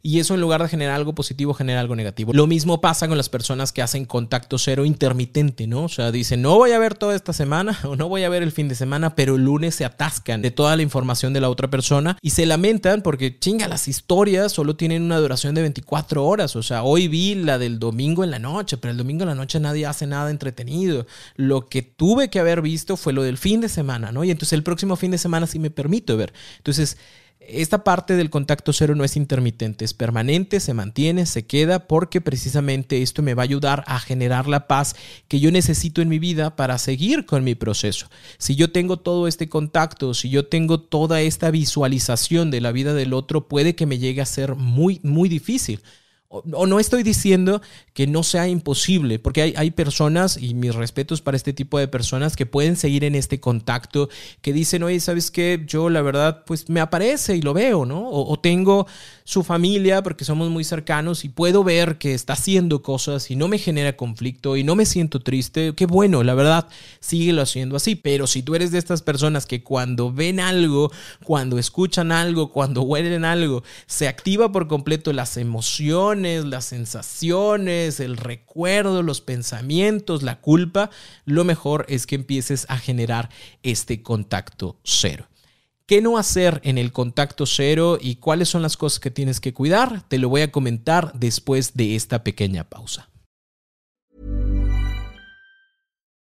y 0.07 0.21
eso 0.21 0.35
en 0.35 0.41
lugar 0.41 0.63
de 0.63 0.69
generar 0.69 0.95
algo 0.95 1.17
positivo 1.17 1.53
genera 1.53 1.81
algo 1.81 1.97
negativo. 1.97 2.33
Lo 2.33 2.47
mismo 2.47 2.81
pasa 2.81 3.09
con 3.09 3.17
las 3.17 3.29
personas 3.29 3.73
que 3.73 3.83
hacen 3.83 4.05
contacto 4.05 4.57
cero 4.57 4.85
intermitente, 4.85 5.67
¿no? 5.67 5.83
O 5.83 5.89
sea, 5.89 6.13
dicen, 6.13 6.43
no 6.43 6.55
voy 6.55 6.71
a 6.71 6.79
ver 6.79 6.95
toda 6.95 7.17
esta 7.17 7.33
semana 7.33 7.77
o 7.85 7.97
no 7.97 8.09
voy 8.09 8.23
a 8.23 8.29
ver 8.29 8.45
el 8.45 8.53
fin 8.53 8.69
de 8.69 8.77
semana, 8.77 9.17
pero 9.17 9.35
el 9.35 9.43
lunes 9.43 9.75
se 9.75 9.85
atascan 9.85 10.43
de 10.43 10.53
toda 10.53 10.77
la 10.77 10.83
información 10.83 11.33
de 11.33 11.41
la 11.41 11.51
otra 11.51 11.71
persona 11.71 12.19
y 12.23 12.31
se 12.31 12.47
lamentan 12.47 13.03
porque, 13.03 13.37
chinga, 13.37 13.67
las 13.67 13.89
historias 13.89 14.53
solo 14.53 14.77
tienen 14.77 15.03
una 15.03 15.19
duración 15.19 15.57
de 15.57 15.63
24 15.63 16.25
horas. 16.25 16.55
O 16.55 16.63
sea, 16.63 16.85
hoy 16.85 17.09
vi 17.09 17.35
la 17.47 17.59
del 17.59 17.79
domingo 17.79 18.25
en 18.25 18.31
la 18.31 18.39
noche, 18.39 18.77
pero 18.77 18.93
el 18.93 18.99
domingo 18.99 19.23
en 19.23 19.29
la 19.29 19.35
noche 19.35 19.61
nadie 19.61 19.87
hace 19.87 20.07
nada 20.07 20.31
entretenido. 20.31 21.07
Lo 21.37 21.69
que 21.69 21.83
tuve 21.83 22.29
que 22.29 22.41
haber 22.41 22.61
visto 22.61 22.97
fue 22.97 23.13
lo 23.13 23.23
del 23.23 23.39
fin 23.39 23.61
de 23.61 23.69
semana, 23.69 24.13
¿no? 24.13 24.25
Y 24.25 24.31
entonces 24.31 24.53
el 24.53 24.63
próximo 24.63 24.97
fin 24.97 25.11
de 25.11 25.19
semana 25.19 25.47
sí 25.47 25.59
me 25.59 25.71
permito 25.71 26.17
ver. 26.17 26.33
Entonces, 26.59 26.99
esta 27.49 27.85
parte 27.85 28.17
del 28.17 28.31
contacto 28.31 28.73
cero 28.73 28.95
no 28.95 29.05
es 29.05 29.17
intermitente, 29.17 29.85
es 29.85 29.95
permanente, 29.95 30.59
se 30.59 30.75
mantiene, 30.75 31.27
se 31.27 31.47
queda, 31.47 31.87
porque 31.87 32.21
precisamente 32.21 33.03
esto 33.03 33.23
me 33.23 33.35
va 33.35 33.43
a 33.43 33.45
ayudar 33.45 33.85
a 33.87 34.01
generar 34.01 34.49
la 34.49 34.67
paz 34.67 34.97
que 35.29 35.39
yo 35.39 35.53
necesito 35.53 36.03
en 36.03 36.09
mi 36.09 36.19
vida 36.19 36.57
para 36.57 36.79
seguir 36.79 37.25
con 37.25 37.45
mi 37.45 37.55
proceso. 37.55 38.09
Si 38.39 38.57
yo 38.57 38.73
tengo 38.73 38.97
todo 38.97 39.29
este 39.29 39.49
contacto, 39.49 40.15
si 40.15 40.29
yo 40.29 40.47
tengo 40.47 40.81
toda 40.81 41.21
esta 41.21 41.51
visualización 41.51 42.51
de 42.51 42.61
la 42.61 42.73
vida 42.73 42.95
del 42.95 43.13
otro, 43.13 43.47
puede 43.47 43.77
que 43.77 43.87
me 43.87 43.99
llegue 43.99 44.23
a 44.23 44.27
ser 44.27 44.57
muy, 44.57 45.01
muy 45.03 45.29
difícil. 45.29 45.81
O, 46.29 46.67
no 46.67 46.81
estoy 46.81 47.03
diciendo 47.03 47.63
que 47.95 48.07
no 48.07 48.23
sea 48.23 48.49
imposible, 48.49 49.19
porque 49.19 49.43
hay, 49.43 49.55
hay, 49.57 49.71
personas, 49.71 50.37
y 50.41 50.55
mis 50.55 50.75
respetos 50.75 51.23
para 51.23 51.37
este 51.37 51.53
tipo 51.53 51.79
de 51.79 51.89
personas, 51.89 52.37
que 52.37 52.47
pueden 52.47 52.77
seguir 52.77 53.05
en 53.05 53.15
este 53.15 53.41
contacto, 53.41 54.09
que 54.41 54.53
dicen, 54.53 54.83
oye, 54.83 54.99
¿sabes 55.01 55.31
qué? 55.31 55.65
Yo 55.67 55.89
la 55.89 56.03
verdad, 56.03 56.45
pues 56.47 56.69
me 56.69 56.81
aparece 56.81 57.37
y 57.37 57.43
lo 57.43 57.55
veo, 57.55 57.87
¿no? 57.87 58.11
o 58.11 58.39
tengo 58.39 58.87
su 59.27 59.43
familia, 59.43 60.05
porque 60.05 60.25
somos 60.25 60.51
muy 60.51 60.63
cercanos 60.63 61.25
y 61.25 61.29
puedo 61.29 61.65
ver 61.65 61.99
que 61.99 62.15
está 62.15 62.35
haciendo 62.35 62.81
cosas 62.83 63.29
y 63.31 63.35
no 63.35 63.49
me 63.49 63.59
genera 63.59 63.97
conflicto 63.97 64.57
y 64.57 64.63
no 64.63 64.77
me 64.77 64.87
siento 64.87 65.19
triste, 65.19 65.75
qué 65.75 65.87
bueno, 65.87 66.23
la 66.23 66.35
verdad, 66.35 66.69
síguelo 67.01 67.43
haciendo 67.43 67.75
así. 67.75 67.97
Pero 67.97 68.29
si 68.29 68.43
tú 68.43 68.55
eres 68.55 68.71
de 68.71 68.79
estas 68.79 69.03
personas 69.03 69.45
que 69.47 69.65
cuando 69.65 70.13
ven 70.13 70.39
algo, 70.39 70.93
cuando 71.25 71.59
escuchan 71.59 72.13
algo, 72.13 72.53
cuando 72.53 72.83
huelen 72.83 73.25
algo, 73.25 73.65
se 73.87 74.07
activa 74.07 74.53
por 74.53 74.69
completo 74.69 75.13
las 75.13 75.37
emociones, 75.37 76.16
las 76.23 76.65
sensaciones, 76.65 78.01
el 78.01 78.17
recuerdo, 78.17 79.03
los 79.03 79.21
pensamientos, 79.21 80.23
la 80.23 80.41
culpa, 80.41 80.91
lo 81.25 81.45
mejor 81.45 81.87
es 81.89 82.07
que 82.07 82.15
empieces 82.15 82.67
a 82.69 82.79
generar 82.79 83.31
este 83.63 84.03
contacto 84.03 84.79
cero. 84.83 85.29
¿Qué 85.87 86.03
no 86.03 86.19
hacer 86.19 86.61
en 86.65 86.79
el 86.79 86.91
contacto 86.93 87.47
cero 87.47 87.99
y 88.01 88.17
cuáles 88.17 88.49
son 88.49 88.63
las 88.63 88.77
cosas 88.77 88.99
que 88.99 89.13
tienes 89.13 89.39
que 89.39 89.55
cuidar? 89.55 90.03
Te 90.09 90.19
lo 90.19 90.29
voy 90.29 90.41
a 90.41 90.51
comentar 90.51 91.13
después 91.15 91.75
de 91.75 91.95
esta 91.95 92.25
pequeña 92.25 92.65
pausa. 92.65 93.09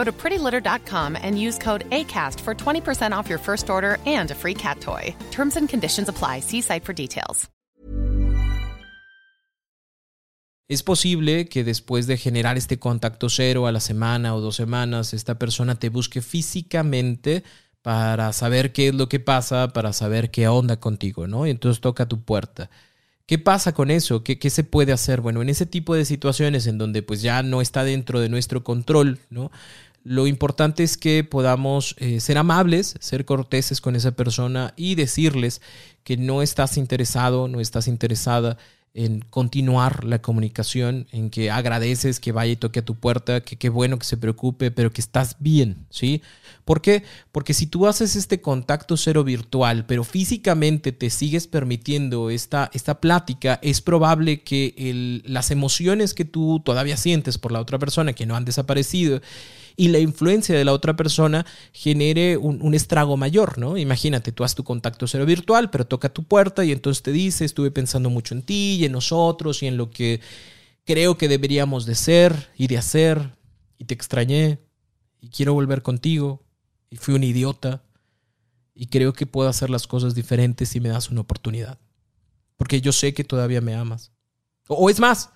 Go 0.00 0.04
to 0.04 0.12
prettylitter.com 0.12 1.14
and 1.20 1.38
use 1.38 1.58
code 1.58 1.84
ACAST 1.90 2.40
for 2.40 2.54
20% 2.54 3.12
off 3.12 3.28
your 3.28 3.38
first 3.38 3.68
order 3.68 3.98
and 4.06 4.30
a 4.30 4.34
free 4.34 4.54
cat 4.54 4.80
toy. 4.80 5.14
Terms 5.30 5.56
and 5.56 5.68
conditions 5.68 6.08
apply. 6.08 6.40
See 6.40 6.62
site 6.62 6.84
for 6.84 6.94
details. 6.94 7.50
Es 10.68 10.82
posible 10.82 11.48
que 11.48 11.64
después 11.64 12.06
de 12.06 12.16
generar 12.16 12.56
este 12.56 12.78
contacto 12.78 13.28
cero 13.28 13.66
a 13.66 13.72
la 13.72 13.80
semana 13.80 14.34
o 14.36 14.40
dos 14.40 14.56
semanas, 14.56 15.12
esta 15.12 15.34
persona 15.34 15.74
te 15.74 15.90
busque 15.90 16.22
físicamente 16.22 17.42
para 17.82 18.32
saber 18.32 18.72
qué 18.72 18.88
es 18.88 18.94
lo 18.94 19.08
que 19.08 19.20
pasa, 19.20 19.68
para 19.68 19.92
saber 19.92 20.30
qué 20.30 20.46
onda 20.48 20.78
contigo, 20.78 21.26
¿no? 21.26 21.46
Y 21.46 21.50
entonces 21.50 21.80
toca 21.80 22.06
tu 22.06 22.22
puerta. 22.22 22.70
¿Qué 23.26 23.38
pasa 23.38 23.72
con 23.72 23.90
eso? 23.90 24.24
¿Qué, 24.24 24.38
¿Qué, 24.38 24.50
se 24.50 24.64
puede 24.64 24.92
hacer? 24.92 25.20
Bueno, 25.20 25.42
en 25.42 25.48
ese 25.48 25.66
tipo 25.66 25.94
de 25.94 26.04
situaciones 26.04 26.66
en 26.66 26.78
donde 26.78 27.02
pues 27.02 27.20
ya 27.22 27.42
no 27.42 27.60
está 27.60 27.84
dentro 27.84 28.20
de 28.20 28.28
nuestro 28.28 28.64
control, 28.64 29.18
¿no? 29.30 29.50
Lo 30.02 30.26
importante 30.26 30.82
es 30.82 30.96
que 30.96 31.24
podamos 31.24 31.94
eh, 31.98 32.20
ser 32.20 32.38
amables, 32.38 32.94
ser 33.00 33.24
corteses 33.24 33.80
con 33.80 33.96
esa 33.96 34.12
persona 34.12 34.72
y 34.76 34.94
decirles 34.94 35.60
que 36.04 36.16
no 36.16 36.42
estás 36.42 36.78
interesado, 36.78 37.48
no 37.48 37.60
estás 37.60 37.86
interesada 37.86 38.56
en 38.92 39.20
continuar 39.20 40.04
la 40.04 40.20
comunicación, 40.20 41.06
en 41.12 41.30
que 41.30 41.50
agradeces 41.50 42.18
que 42.18 42.32
vaya 42.32 42.52
y 42.52 42.56
toque 42.56 42.80
a 42.80 42.84
tu 42.84 42.96
puerta, 42.96 43.40
que 43.40 43.56
qué 43.56 43.68
bueno 43.68 43.98
que 43.98 44.04
se 44.04 44.16
preocupe, 44.16 44.72
pero 44.72 44.92
que 44.92 45.00
estás 45.00 45.36
bien, 45.38 45.86
¿sí? 45.90 46.22
¿Por 46.64 46.82
qué? 46.82 47.04
Porque 47.30 47.54
si 47.54 47.66
tú 47.66 47.86
haces 47.86 48.16
este 48.16 48.40
contacto 48.40 48.96
cero 48.96 49.22
virtual, 49.22 49.86
pero 49.86 50.02
físicamente 50.02 50.90
te 50.90 51.10
sigues 51.10 51.46
permitiendo 51.46 52.30
esta, 52.30 52.68
esta 52.74 53.00
plática, 53.00 53.60
es 53.62 53.80
probable 53.80 54.42
que 54.42 55.22
las 55.24 55.52
emociones 55.52 56.12
que 56.12 56.24
tú 56.24 56.60
todavía 56.64 56.96
sientes 56.96 57.38
por 57.38 57.52
la 57.52 57.60
otra 57.60 57.78
persona, 57.78 58.12
que 58.12 58.26
no 58.26 58.34
han 58.34 58.44
desaparecido, 58.44 59.20
y 59.80 59.88
la 59.88 59.98
influencia 59.98 60.54
de 60.54 60.62
la 60.62 60.74
otra 60.74 60.94
persona 60.94 61.46
genere 61.72 62.36
un, 62.36 62.74
estrago 62.74 63.16
mayor, 63.16 63.56
¿no? 63.56 63.78
Imagínate, 63.78 64.30
tú 64.30 64.44
haces 64.44 64.54
tu 64.54 64.62
contacto 64.62 65.06
cero 65.06 65.24
virtual, 65.24 65.70
pero 65.70 65.86
toca 65.86 66.10
tu 66.10 66.24
puerta 66.24 66.66
y 66.66 66.72
entonces 66.72 67.02
te 67.02 67.12
dice, 67.12 67.46
estuve 67.46 67.70
pensando 67.70 68.10
mucho 68.10 68.34
en 68.34 68.42
ti 68.42 68.76
y 68.78 68.84
en 68.84 68.92
nosotros 68.92 69.62
y 69.62 69.68
en 69.68 69.78
lo 69.78 69.88
que 69.88 70.20
creo 70.84 71.16
que 71.16 71.28
deberíamos 71.28 71.86
de 71.86 71.94
ser 71.94 72.50
y 72.58 72.66
de 72.66 72.76
hacer 72.76 73.38
y 73.78 73.86
te 73.86 73.94
extrañé 73.94 74.58
y 75.18 75.30
quiero 75.30 75.54
volver 75.54 75.80
contigo 75.80 76.44
y 76.90 76.96
fui 76.96 77.14
un 77.14 77.24
idiota 77.24 77.82
y 78.74 78.88
creo 78.88 79.14
que 79.14 79.24
puedo 79.24 79.48
hacer 79.48 79.70
las 79.70 79.86
cosas 79.86 80.14
diferentes 80.14 80.68
si 80.68 80.80
me 80.80 80.90
das 80.90 81.08
una 81.08 81.22
oportunidad. 81.22 81.78
Porque 82.58 82.82
yo 82.82 82.92
sé 82.92 83.14
que 83.14 83.24
todavía 83.24 83.62
me 83.62 83.74
amas. 83.74 84.12
O, 84.68 84.90
es 84.90 85.00
más, 85.00 85.30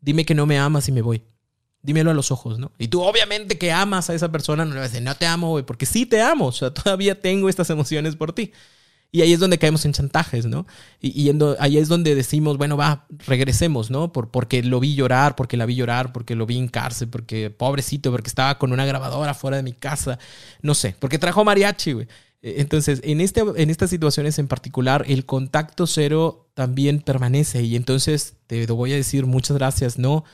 dime 0.00 0.24
que 0.24 0.34
no 0.34 0.46
me 0.46 0.58
amas 0.58 0.88
y 0.88 0.92
me 0.92 1.02
voy. 1.02 1.22
Dímelo 1.84 2.10
a 2.10 2.14
los 2.14 2.30
ojos, 2.32 2.58
¿no? 2.58 2.72
Y 2.78 2.88
tú 2.88 3.02
obviamente 3.02 3.58
que 3.58 3.70
amas 3.70 4.08
a 4.08 4.14
esa 4.14 4.32
persona, 4.32 4.64
no 4.64 4.72
le 4.72 4.80
vas 4.80 4.88
a 4.88 4.92
decir, 4.92 5.02
no 5.02 5.14
te 5.14 5.26
amo, 5.26 5.50
güey, 5.50 5.64
porque 5.64 5.84
sí 5.84 6.06
te 6.06 6.20
amo, 6.22 6.46
o 6.46 6.52
sea, 6.52 6.70
todavía 6.74 7.20
tengo 7.20 7.48
estas 7.48 7.68
emociones 7.70 8.16
por 8.16 8.32
ti. 8.32 8.52
Y 9.12 9.22
ahí 9.22 9.32
es 9.32 9.38
donde 9.38 9.58
caemos 9.58 9.84
en 9.84 9.92
chantajes, 9.92 10.46
¿no? 10.46 10.66
Y, 11.00 11.30
ahí 11.60 11.78
es 11.78 11.86
donde 11.86 12.16
decimos, 12.16 12.56
bueno, 12.56 12.76
va, 12.76 13.06
regresemos, 13.28 13.88
¿no? 13.88 14.12
Por, 14.12 14.32
porque 14.32 14.60
lo 14.64 14.80
vi 14.80 14.96
llorar, 14.96 15.36
porque 15.36 15.56
la 15.56 15.66
vi 15.66 15.76
llorar, 15.76 16.12
porque 16.12 16.34
lo 16.34 16.46
vi 16.46 16.58
en 16.58 16.66
cárcel, 16.66 17.08
porque 17.10 17.48
pobrecito, 17.48 18.10
porque 18.10 18.26
estaba 18.26 18.58
con 18.58 18.72
una 18.72 18.84
grabadora 18.84 19.32
fuera 19.34 19.58
de 19.58 19.62
mi 19.62 19.72
casa, 19.72 20.18
no 20.62 20.74
sé, 20.74 20.96
porque 20.98 21.20
trajo 21.20 21.44
mariachi, 21.44 21.92
güey. 21.92 22.08
E, 22.42 22.60
entonces, 22.60 23.00
en, 23.04 23.20
este, 23.20 23.42
en 23.54 23.70
estas 23.70 23.90
situaciones 23.90 24.40
en 24.40 24.48
particular, 24.48 25.04
el 25.06 25.26
contacto 25.26 25.86
cero 25.86 26.48
también 26.54 27.00
permanece. 27.00 27.62
Y 27.62 27.76
entonces 27.76 28.34
te 28.48 28.66
voy 28.66 28.94
a 28.94 28.96
decir 28.96 29.26
muchas 29.26 29.56
gracias, 29.56 29.96
no, 29.96 30.24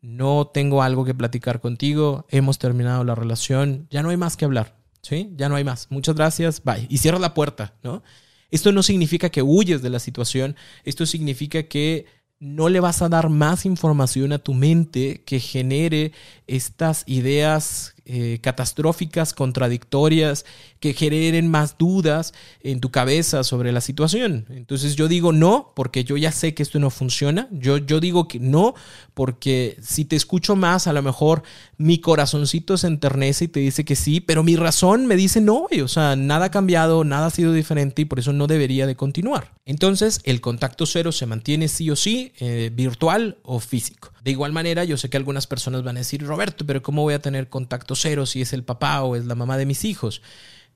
no 0.00 0.50
tengo 0.52 0.82
algo 0.82 1.04
que 1.04 1.14
platicar 1.14 1.60
contigo, 1.60 2.26
hemos 2.28 2.58
terminado 2.58 3.04
la 3.04 3.14
relación, 3.14 3.86
ya 3.90 4.02
no 4.02 4.10
hay 4.10 4.16
más 4.16 4.36
que 4.36 4.44
hablar, 4.44 4.76
¿sí? 5.02 5.32
Ya 5.36 5.48
no 5.48 5.56
hay 5.56 5.64
más. 5.64 5.88
Muchas 5.90 6.14
gracias, 6.14 6.62
bye. 6.62 6.86
Y 6.88 6.98
cierra 6.98 7.18
la 7.18 7.34
puerta, 7.34 7.74
¿no? 7.82 8.02
Esto 8.50 8.72
no 8.72 8.82
significa 8.82 9.30
que 9.30 9.42
huyes 9.42 9.82
de 9.82 9.90
la 9.90 9.98
situación, 9.98 10.56
esto 10.84 11.04
significa 11.04 11.64
que 11.64 12.06
no 12.40 12.68
le 12.68 12.80
vas 12.80 13.02
a 13.02 13.08
dar 13.08 13.28
más 13.28 13.66
información 13.66 14.32
a 14.32 14.38
tu 14.38 14.54
mente 14.54 15.22
que 15.24 15.40
genere 15.40 16.12
estas 16.46 17.02
ideas 17.06 17.94
eh, 18.10 18.38
catastróficas, 18.40 19.34
contradictorias, 19.34 20.46
que 20.80 20.94
generen 20.94 21.50
más 21.50 21.76
dudas 21.76 22.32
en 22.62 22.80
tu 22.80 22.90
cabeza 22.90 23.44
sobre 23.44 23.70
la 23.70 23.82
situación. 23.82 24.46
Entonces 24.48 24.96
yo 24.96 25.08
digo 25.08 25.32
no, 25.32 25.72
porque 25.76 26.04
yo 26.04 26.16
ya 26.16 26.32
sé 26.32 26.54
que 26.54 26.62
esto 26.62 26.78
no 26.78 26.88
funciona. 26.88 27.48
Yo, 27.50 27.76
yo 27.76 28.00
digo 28.00 28.26
que 28.26 28.40
no, 28.40 28.74
porque 29.12 29.76
si 29.82 30.06
te 30.06 30.16
escucho 30.16 30.56
más, 30.56 30.86
a 30.86 30.92
lo 30.92 31.02
mejor 31.02 31.42
mi 31.76 31.98
corazoncito 31.98 32.78
se 32.78 32.86
enternece 32.86 33.44
y 33.44 33.48
te 33.48 33.60
dice 33.60 33.84
que 33.84 33.94
sí, 33.94 34.20
pero 34.20 34.42
mi 34.42 34.56
razón 34.56 35.06
me 35.06 35.16
dice 35.16 35.42
no, 35.42 35.66
o 35.82 35.88
sea, 35.88 36.16
nada 36.16 36.46
ha 36.46 36.50
cambiado, 36.50 37.04
nada 37.04 37.26
ha 37.26 37.30
sido 37.30 37.52
diferente 37.52 38.02
y 38.02 38.04
por 38.06 38.18
eso 38.18 38.32
no 38.32 38.46
debería 38.46 38.86
de 38.86 38.96
continuar. 38.96 39.52
Entonces 39.66 40.20
el 40.24 40.40
contacto 40.40 40.86
cero 40.86 41.12
se 41.12 41.26
mantiene 41.26 41.68
sí 41.68 41.90
o 41.90 41.96
sí, 41.96 42.32
eh, 42.40 42.70
virtual 42.72 43.36
o 43.42 43.60
físico. 43.60 44.12
De 44.24 44.30
igual 44.30 44.52
manera, 44.52 44.84
yo 44.84 44.96
sé 44.96 45.10
que 45.10 45.16
algunas 45.16 45.46
personas 45.46 45.82
van 45.82 45.96
a 45.96 46.00
decir, 46.00 46.24
Roberto, 46.24 46.66
pero 46.66 46.82
¿cómo 46.82 47.02
voy 47.02 47.14
a 47.14 47.22
tener 47.22 47.48
contacto 47.48 47.94
cero 47.94 48.26
si 48.26 48.42
es 48.42 48.52
el 48.52 48.64
papá 48.64 49.02
o 49.02 49.16
es 49.16 49.24
la 49.26 49.34
mamá 49.34 49.56
de 49.56 49.66
mis 49.66 49.84
hijos? 49.84 50.22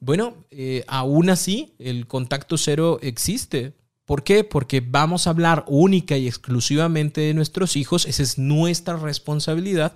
Bueno, 0.01 0.47
eh, 0.51 0.85
aún 0.89 1.31
así, 1.31 1.75
el 1.79 2.07
contacto 2.07 2.59
cero 2.59 2.99
existe. 3.03 3.75
¿Por 4.05 4.25
qué? 4.25 4.45
Porque 4.45 4.81
vamos 4.81 5.27
a 5.27 5.31
hablar 5.31 5.65
única 5.69 6.17
y 6.17 6.27
exclusivamente 6.27 7.21
de 7.21 7.35
nuestros 7.35 7.77
hijos, 7.77 8.07
esa 8.07 8.23
es 8.23 8.37
nuestra 8.37 8.97
responsabilidad, 8.97 9.95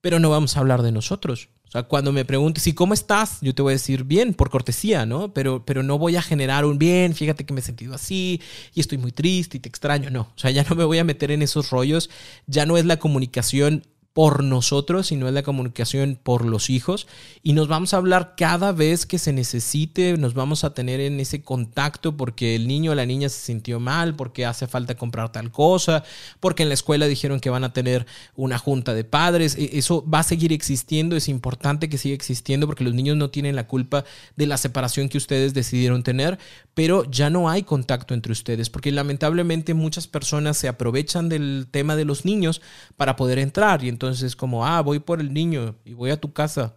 pero 0.00 0.18
no 0.18 0.30
vamos 0.30 0.56
a 0.56 0.60
hablar 0.60 0.82
de 0.82 0.92
nosotros. 0.92 1.50
Sea, 1.74 1.82
cuando 1.82 2.12
me 2.12 2.24
preguntes, 2.24 2.64
¿y 2.68 2.72
cómo 2.72 2.94
estás? 2.94 3.38
Yo 3.40 3.52
te 3.52 3.60
voy 3.60 3.72
a 3.72 3.74
decir 3.74 4.04
bien, 4.04 4.32
por 4.32 4.48
cortesía, 4.48 5.06
¿no? 5.06 5.34
Pero, 5.34 5.64
pero 5.64 5.82
no 5.82 5.98
voy 5.98 6.14
a 6.14 6.22
generar 6.22 6.64
un 6.64 6.78
bien, 6.78 7.14
fíjate 7.14 7.44
que 7.44 7.52
me 7.52 7.58
he 7.58 7.64
sentido 7.64 7.94
así 7.94 8.40
y 8.74 8.80
estoy 8.80 8.96
muy 8.96 9.10
triste 9.10 9.56
y 9.56 9.60
te 9.60 9.68
extraño. 9.68 10.08
No, 10.08 10.20
o 10.20 10.38
sea, 10.38 10.52
ya 10.52 10.62
no 10.62 10.76
me 10.76 10.84
voy 10.84 10.98
a 10.98 11.04
meter 11.04 11.32
en 11.32 11.42
esos 11.42 11.70
rollos. 11.70 12.10
Ya 12.46 12.64
no 12.64 12.76
es 12.76 12.84
la 12.84 12.98
comunicación 12.98 13.82
por 14.14 14.44
nosotros, 14.44 15.08
sino 15.08 15.26
es 15.26 15.34
la 15.34 15.42
comunicación 15.42 16.16
por 16.22 16.46
los 16.46 16.70
hijos. 16.70 17.08
Y 17.42 17.52
nos 17.52 17.66
vamos 17.66 17.92
a 17.92 17.96
hablar 17.96 18.34
cada 18.36 18.70
vez 18.70 19.06
que 19.06 19.18
se 19.18 19.32
necesite, 19.32 20.16
nos 20.16 20.34
vamos 20.34 20.62
a 20.62 20.72
tener 20.72 21.00
en 21.00 21.18
ese 21.18 21.42
contacto 21.42 22.16
porque 22.16 22.54
el 22.54 22.68
niño 22.68 22.92
o 22.92 22.94
la 22.94 23.06
niña 23.06 23.28
se 23.28 23.40
sintió 23.40 23.80
mal, 23.80 24.14
porque 24.14 24.46
hace 24.46 24.68
falta 24.68 24.94
comprar 24.94 25.32
tal 25.32 25.50
cosa, 25.50 26.04
porque 26.38 26.62
en 26.62 26.68
la 26.68 26.74
escuela 26.74 27.06
dijeron 27.06 27.40
que 27.40 27.50
van 27.50 27.64
a 27.64 27.72
tener 27.72 28.06
una 28.36 28.56
junta 28.56 28.94
de 28.94 29.02
padres. 29.02 29.56
E, 29.56 29.78
eso 29.78 30.08
va 30.08 30.20
a 30.20 30.22
seguir 30.22 30.52
existiendo, 30.52 31.16
es 31.16 31.28
importante 31.28 31.88
que 31.88 31.98
siga 31.98 32.14
existiendo 32.14 32.68
porque 32.68 32.84
los 32.84 32.94
niños 32.94 33.16
no 33.16 33.30
tienen 33.30 33.56
la 33.56 33.66
culpa 33.66 34.04
de 34.36 34.46
la 34.46 34.58
separación 34.58 35.08
que 35.08 35.18
ustedes 35.18 35.54
decidieron 35.54 36.04
tener, 36.04 36.38
pero 36.74 37.02
ya 37.10 37.30
no 37.30 37.50
hay 37.50 37.64
contacto 37.64 38.14
entre 38.14 38.30
ustedes, 38.30 38.70
porque 38.70 38.92
lamentablemente 38.92 39.74
muchas 39.74 40.06
personas 40.06 40.56
se 40.56 40.68
aprovechan 40.68 41.28
del 41.28 41.66
tema 41.68 41.96
de 41.96 42.04
los 42.04 42.24
niños 42.24 42.62
para 42.96 43.16
poder 43.16 43.40
entrar 43.40 43.82
y 43.82 43.88
entonces 43.88 44.03
entonces 44.06 44.32
es 44.32 44.36
como, 44.36 44.66
ah, 44.66 44.80
voy 44.80 44.98
por 44.98 45.20
el 45.20 45.32
niño 45.32 45.76
y 45.84 45.94
voy 45.94 46.10
a 46.10 46.20
tu 46.20 46.32
casa. 46.32 46.76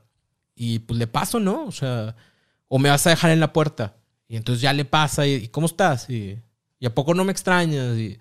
Y 0.55 0.79
pues 0.79 0.97
le 0.97 1.07
paso, 1.07 1.39
¿no? 1.39 1.65
O 1.65 1.71
sea, 1.71 2.15
o 2.67 2.79
me 2.79 2.89
vas 2.89 3.05
a 3.07 3.11
dejar 3.11 3.31
en 3.31 3.39
la 3.39 3.53
puerta. 3.53 3.95
Y 4.27 4.35
entonces 4.35 4.61
ya 4.61 4.73
le 4.73 4.85
pasa, 4.85 5.25
¿y, 5.27 5.47
cómo 5.49 5.67
estás? 5.67 6.09
Y, 6.09 6.39
a 6.85 6.89
poco 6.89 7.13
no 7.13 7.23
me 7.23 7.31
extrañas? 7.31 7.97
Y 7.97 8.17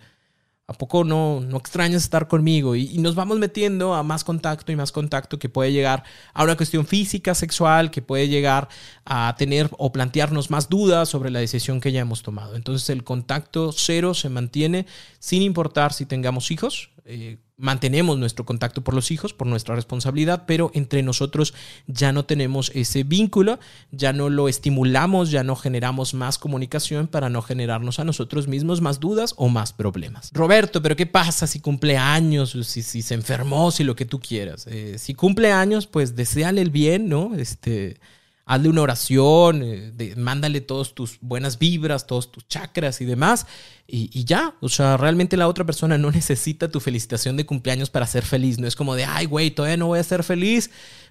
a 0.69 0.73
poco 0.73 1.05
no, 1.05 1.41
no 1.41 1.57
extrañas 1.57 2.03
estar 2.03 2.29
conmigo? 2.29 2.77
Y, 2.77 2.91
y, 2.95 2.99
nos 2.99 3.15
vamos 3.15 3.39
metiendo 3.39 3.95
a 3.95 4.03
más 4.03 4.25
contacto 4.25 4.71
y 4.71 4.77
más 4.77 4.93
contacto 4.93 5.39
que 5.39 5.49
puede 5.49 5.73
llegar 5.73 6.05
a 6.35 6.45
una 6.45 6.57
cuestión 6.57 6.87
física, 6.87 7.35
sexual, 7.35 7.91
que 7.91 8.03
puede 8.03 8.29
llegar 8.29 8.69
a 9.05 9.35
tener 9.39 9.71
o 9.79 9.93
plantearnos 9.93 10.51
más 10.51 10.69
dudas 10.69 11.09
sobre 11.09 11.31
la 11.31 11.41
decisión 11.41 11.81
que 11.81 11.93
ya 11.93 12.01
hemos 12.01 12.23
tomado. 12.23 12.57
Entonces 12.57 12.91
el 12.91 13.05
contacto 13.05 13.73
cero 13.73 14.15
se 14.15 14.29
mantiene 14.29 14.87
sin 15.19 15.43
importar 15.43 15.93
si 15.93 16.07
tengamos 16.07 16.51
hijos. 16.51 16.91
Eh, 17.09 17.39
mantenemos 17.57 18.19
nuestro 18.19 18.45
contacto 18.45 18.83
por 18.83 18.93
los 18.93 19.13
hijos, 19.13 19.33
por 19.33 19.47
nuestra 19.47 19.77
responsabilidad, 19.77 20.43
pero 20.45 20.73
entre 20.75 21.05
nosotros 21.05 21.55
ya 21.87 22.13
no 22.13 22.25
tenemos 22.25 22.73
ese 22.75 23.05
vínculo, 23.05 23.61
ya 23.93 24.13
no 24.13 24.29
lo 24.29 24.49
estimulamos, 24.49 25.31
ya 25.31 25.45
no 25.45 25.55
generamos 25.55 26.15
más 26.15 26.37
comunicación 26.37 27.07
para 27.07 27.31
no 27.31 27.43
generarnos 27.43 28.01
a 28.01 28.05
nosotros 28.05 28.49
mismos 28.49 28.81
más 28.81 28.99
dudas 28.99 29.35
o 29.37 29.49
más 29.49 29.73
problemas. 29.73 30.31
Roberto, 30.35 30.83
pero 30.83 30.97
¿qué 30.97 31.07
pasa 31.07 31.47
si 31.47 31.61
cumple 31.61 31.97
años, 31.97 32.59
si, 32.65 32.83
si 32.83 33.03
se 33.03 33.15
enfermó, 33.15 33.71
si 33.71 33.85
lo 33.85 33.95
que 33.95 34.05
tú 34.05 34.19
quieras? 34.19 34.67
Eh, 34.67 34.99
si 34.99 35.15
cumple 35.15 35.53
años, 35.53 35.87
pues 35.87 36.17
deséale 36.17 36.61
el 36.61 36.71
bien, 36.71 37.09
¿no? 37.09 37.37
Este 37.37 38.01
hazle 38.47 38.69
una 38.69 38.83
oración, 38.83 39.61
eh, 39.65 40.15
mándale 40.17 40.61
todas 40.61 40.95
tus 40.95 41.19
buenas 41.21 41.59
vibras, 41.59 42.07
todos 42.07 42.31
tus 42.31 42.47
chakras 42.47 43.01
y 43.01 43.05
demás, 43.05 43.47
y, 43.89 44.25
ya, 44.25 44.55
o 44.61 44.69
sea, 44.69 44.97
realmente 44.97 45.37
la 45.37 45.49
otra 45.49 45.65
persona 45.65 45.99
no 45.99 46.11
necesita 46.13 46.71
tu 46.71 46.81
felicitación 46.81 47.37
de 47.37 47.45
cumpleaños 47.45 47.91
para 47.91 48.07
ser 48.07 48.25
feliz, 48.25 48.59
no 48.59 48.69
es 48.69 48.77
como 48.77 48.95
de, 48.95 49.05
ay, 49.05 49.27
güey, 49.27 49.51
todavía 49.51 49.77
no 49.77 49.89
voy 49.89 49.99
a 49.99 50.05
ser 50.05 50.23
feliz 50.23 50.71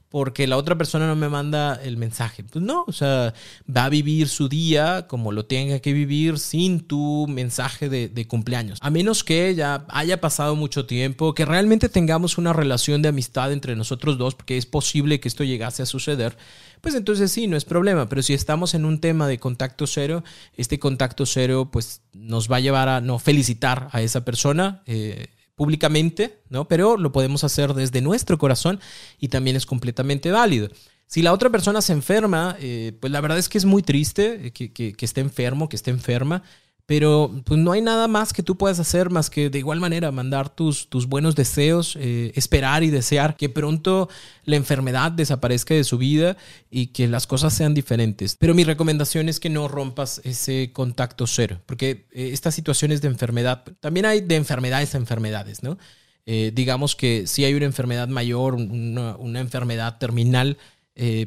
porque 0.09 0.47
la 0.47 0.57
otra 0.57 0.77
persona 0.77 1.07
no 1.07 1.15
me 1.15 1.29
manda 1.29 1.75
el 1.83 1.97
mensaje. 1.97 2.43
Pues 2.43 2.63
no, 2.63 2.85
o 2.87 2.91
sea, 2.91 3.33
va 3.69 3.85
a 3.85 3.89
vivir 3.89 4.29
su 4.29 4.47
día 4.47 5.07
como 5.07 5.31
lo 5.31 5.45
tenga 5.45 5.79
que 5.79 5.93
vivir 5.93 6.39
sin 6.39 6.81
tu 6.81 7.27
mensaje 7.27 7.89
de, 7.89 8.07
de, 8.07 8.27
cumpleaños. 8.27 8.79
A 8.81 8.89
menos 8.89 9.23
que 9.23 9.53
ya 9.55 9.85
haya 9.89 10.21
pasado 10.21 10.55
mucho 10.55 10.85
tiempo, 10.85 11.33
que 11.33 11.45
realmente 11.45 11.89
tengamos 11.89 12.37
una 12.37 12.53
relación 12.53 13.01
de 13.01 13.09
amistad 13.09 13.51
entre 13.51 13.75
nosotros 13.75 14.17
dos, 14.17 14.35
porque 14.35 14.57
es 14.57 14.65
posible 14.65 15.19
que 15.19 15.27
esto 15.27 15.43
llegase 15.43 15.83
a 15.83 15.85
suceder 15.85 16.37
pues 16.85 16.93
entonces 16.93 17.31
sí, 17.31 17.47
no 17.47 17.57
es 17.57 17.65
problema. 17.65 18.07
Pero 18.07 18.21
si 18.21 18.35
estamos 18.35 18.75
en 18.75 18.85
un 18.85 18.99
tema 18.99 19.27
de 19.27 19.39
contacto 19.39 19.87
cero, 19.87 20.23
este 20.55 20.77
contacto 20.77 21.25
cero 21.25 21.69
pues 21.71 22.01
nos 22.13 22.47
va 22.49 22.57
a 22.57 22.59
llevar 22.59 22.89
a 22.89 23.01
no 23.01 23.17
felicitar 23.17 23.89
a 23.91 24.03
esa 24.03 24.23
persona. 24.23 24.83
Eh, 24.85 25.29
públicamente, 25.55 26.39
¿no? 26.49 26.67
Pero 26.67 26.97
lo 26.97 27.11
podemos 27.11 27.43
hacer 27.43 27.73
desde 27.73 28.01
nuestro 28.01 28.37
corazón 28.37 28.79
y 29.19 29.29
también 29.29 29.55
es 29.55 29.65
completamente 29.65 30.31
válido. 30.31 30.69
Si 31.07 31.21
la 31.21 31.33
otra 31.33 31.49
persona 31.49 31.81
se 31.81 31.93
enferma, 31.93 32.55
eh, 32.59 32.93
pues 32.99 33.11
la 33.11 33.21
verdad 33.21 33.37
es 33.37 33.47
que 33.47 33.57
es 33.57 33.65
muy 33.65 33.83
triste 33.83 34.51
que, 34.51 34.71
que 34.71 35.05
esté 35.05 35.21
enfermo, 35.21 35.69
que 35.69 35.75
esté 35.75 35.91
enferma. 35.91 36.43
Pero 36.87 37.41
pues 37.45 37.59
no 37.59 37.71
hay 37.71 37.81
nada 37.81 38.07
más 38.07 38.31
que 38.31 38.43
tú 38.43 38.57
puedas 38.57 38.79
hacer 38.79 39.09
más 39.09 39.31
que 39.31 39.49
de 39.49 39.57
igual 39.57 39.79
manera 39.79 40.11
mandar 40.11 40.49
tus, 40.49 40.87
tus 40.87 41.07
buenos 41.07 41.35
deseos, 41.35 41.97
eh, 41.99 42.31
esperar 42.35 42.83
y 42.83 42.91
desear 42.91 43.37
que 43.37 43.49
pronto 43.49 44.07
la 44.43 44.55
enfermedad 44.55 45.11
desaparezca 45.11 45.73
de 45.73 45.83
su 45.83 45.97
vida 45.97 46.37
y 46.69 46.87
que 46.87 47.07
las 47.07 47.25
cosas 47.25 47.55
sean 47.55 47.73
diferentes. 47.73 48.35
Pero 48.39 48.53
mi 48.53 48.63
recomendación 48.63 49.29
es 49.29 49.39
que 49.39 49.49
no 49.49 49.67
rompas 49.67 50.21
ese 50.23 50.71
contacto 50.73 51.25
cero, 51.25 51.59
porque 51.65 52.05
eh, 52.11 52.29
estas 52.33 52.53
situaciones 52.53 53.01
de 53.01 53.07
enfermedad, 53.07 53.63
también 53.79 54.05
hay 54.05 54.21
de 54.21 54.35
enfermedades 54.35 54.93
a 54.93 54.99
enfermedades, 54.99 55.63
¿no? 55.63 55.79
Eh, 56.27 56.51
digamos 56.53 56.95
que 56.95 57.25
si 57.25 57.45
hay 57.45 57.55
una 57.55 57.65
enfermedad 57.65 58.07
mayor, 58.09 58.53
una, 58.55 59.15
una 59.15 59.39
enfermedad 59.39 59.97
terminal, 59.97 60.57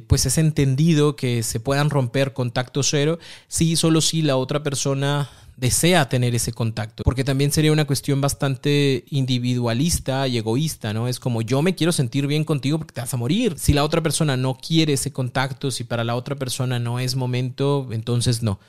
pues 0.06 0.24
es 0.24 0.38
entendido 0.38 1.14
que 1.14 1.42
se 1.42 1.60
puedan 1.60 1.90
romper 1.90 2.32
contacto 2.32 2.82
cero 2.82 3.18
si 3.48 3.76
solo 3.76 4.00
si 4.00 4.22
la 4.22 4.38
otra 4.38 4.62
persona 4.62 5.28
desea 5.58 6.08
tener 6.08 6.34
ese 6.34 6.52
contacto, 6.52 7.02
porque 7.02 7.24
también 7.24 7.50
sería 7.50 7.72
una 7.72 7.84
cuestión 7.84 8.20
bastante 8.20 9.04
individualista 9.10 10.28
y 10.28 10.38
egoísta, 10.38 10.92
¿no? 10.92 11.08
Es 11.08 11.18
como 11.18 11.42
yo 11.42 11.62
me 11.62 11.74
quiero 11.74 11.92
sentir 11.92 12.26
bien 12.26 12.44
contigo 12.44 12.78
porque 12.78 12.94
te 12.94 13.00
vas 13.00 13.12
a 13.12 13.16
morir. 13.16 13.54
Si 13.58 13.72
la 13.72 13.84
otra 13.84 14.00
persona 14.00 14.36
no 14.36 14.56
quiere 14.56 14.92
ese 14.92 15.12
contacto, 15.12 15.70
si 15.70 15.84
para 15.84 16.04
la 16.04 16.14
otra 16.14 16.36
persona 16.36 16.78
no 16.78 17.00
es 17.00 17.16
momento, 17.16 17.88
entonces 17.90 18.42
no. 18.42 18.60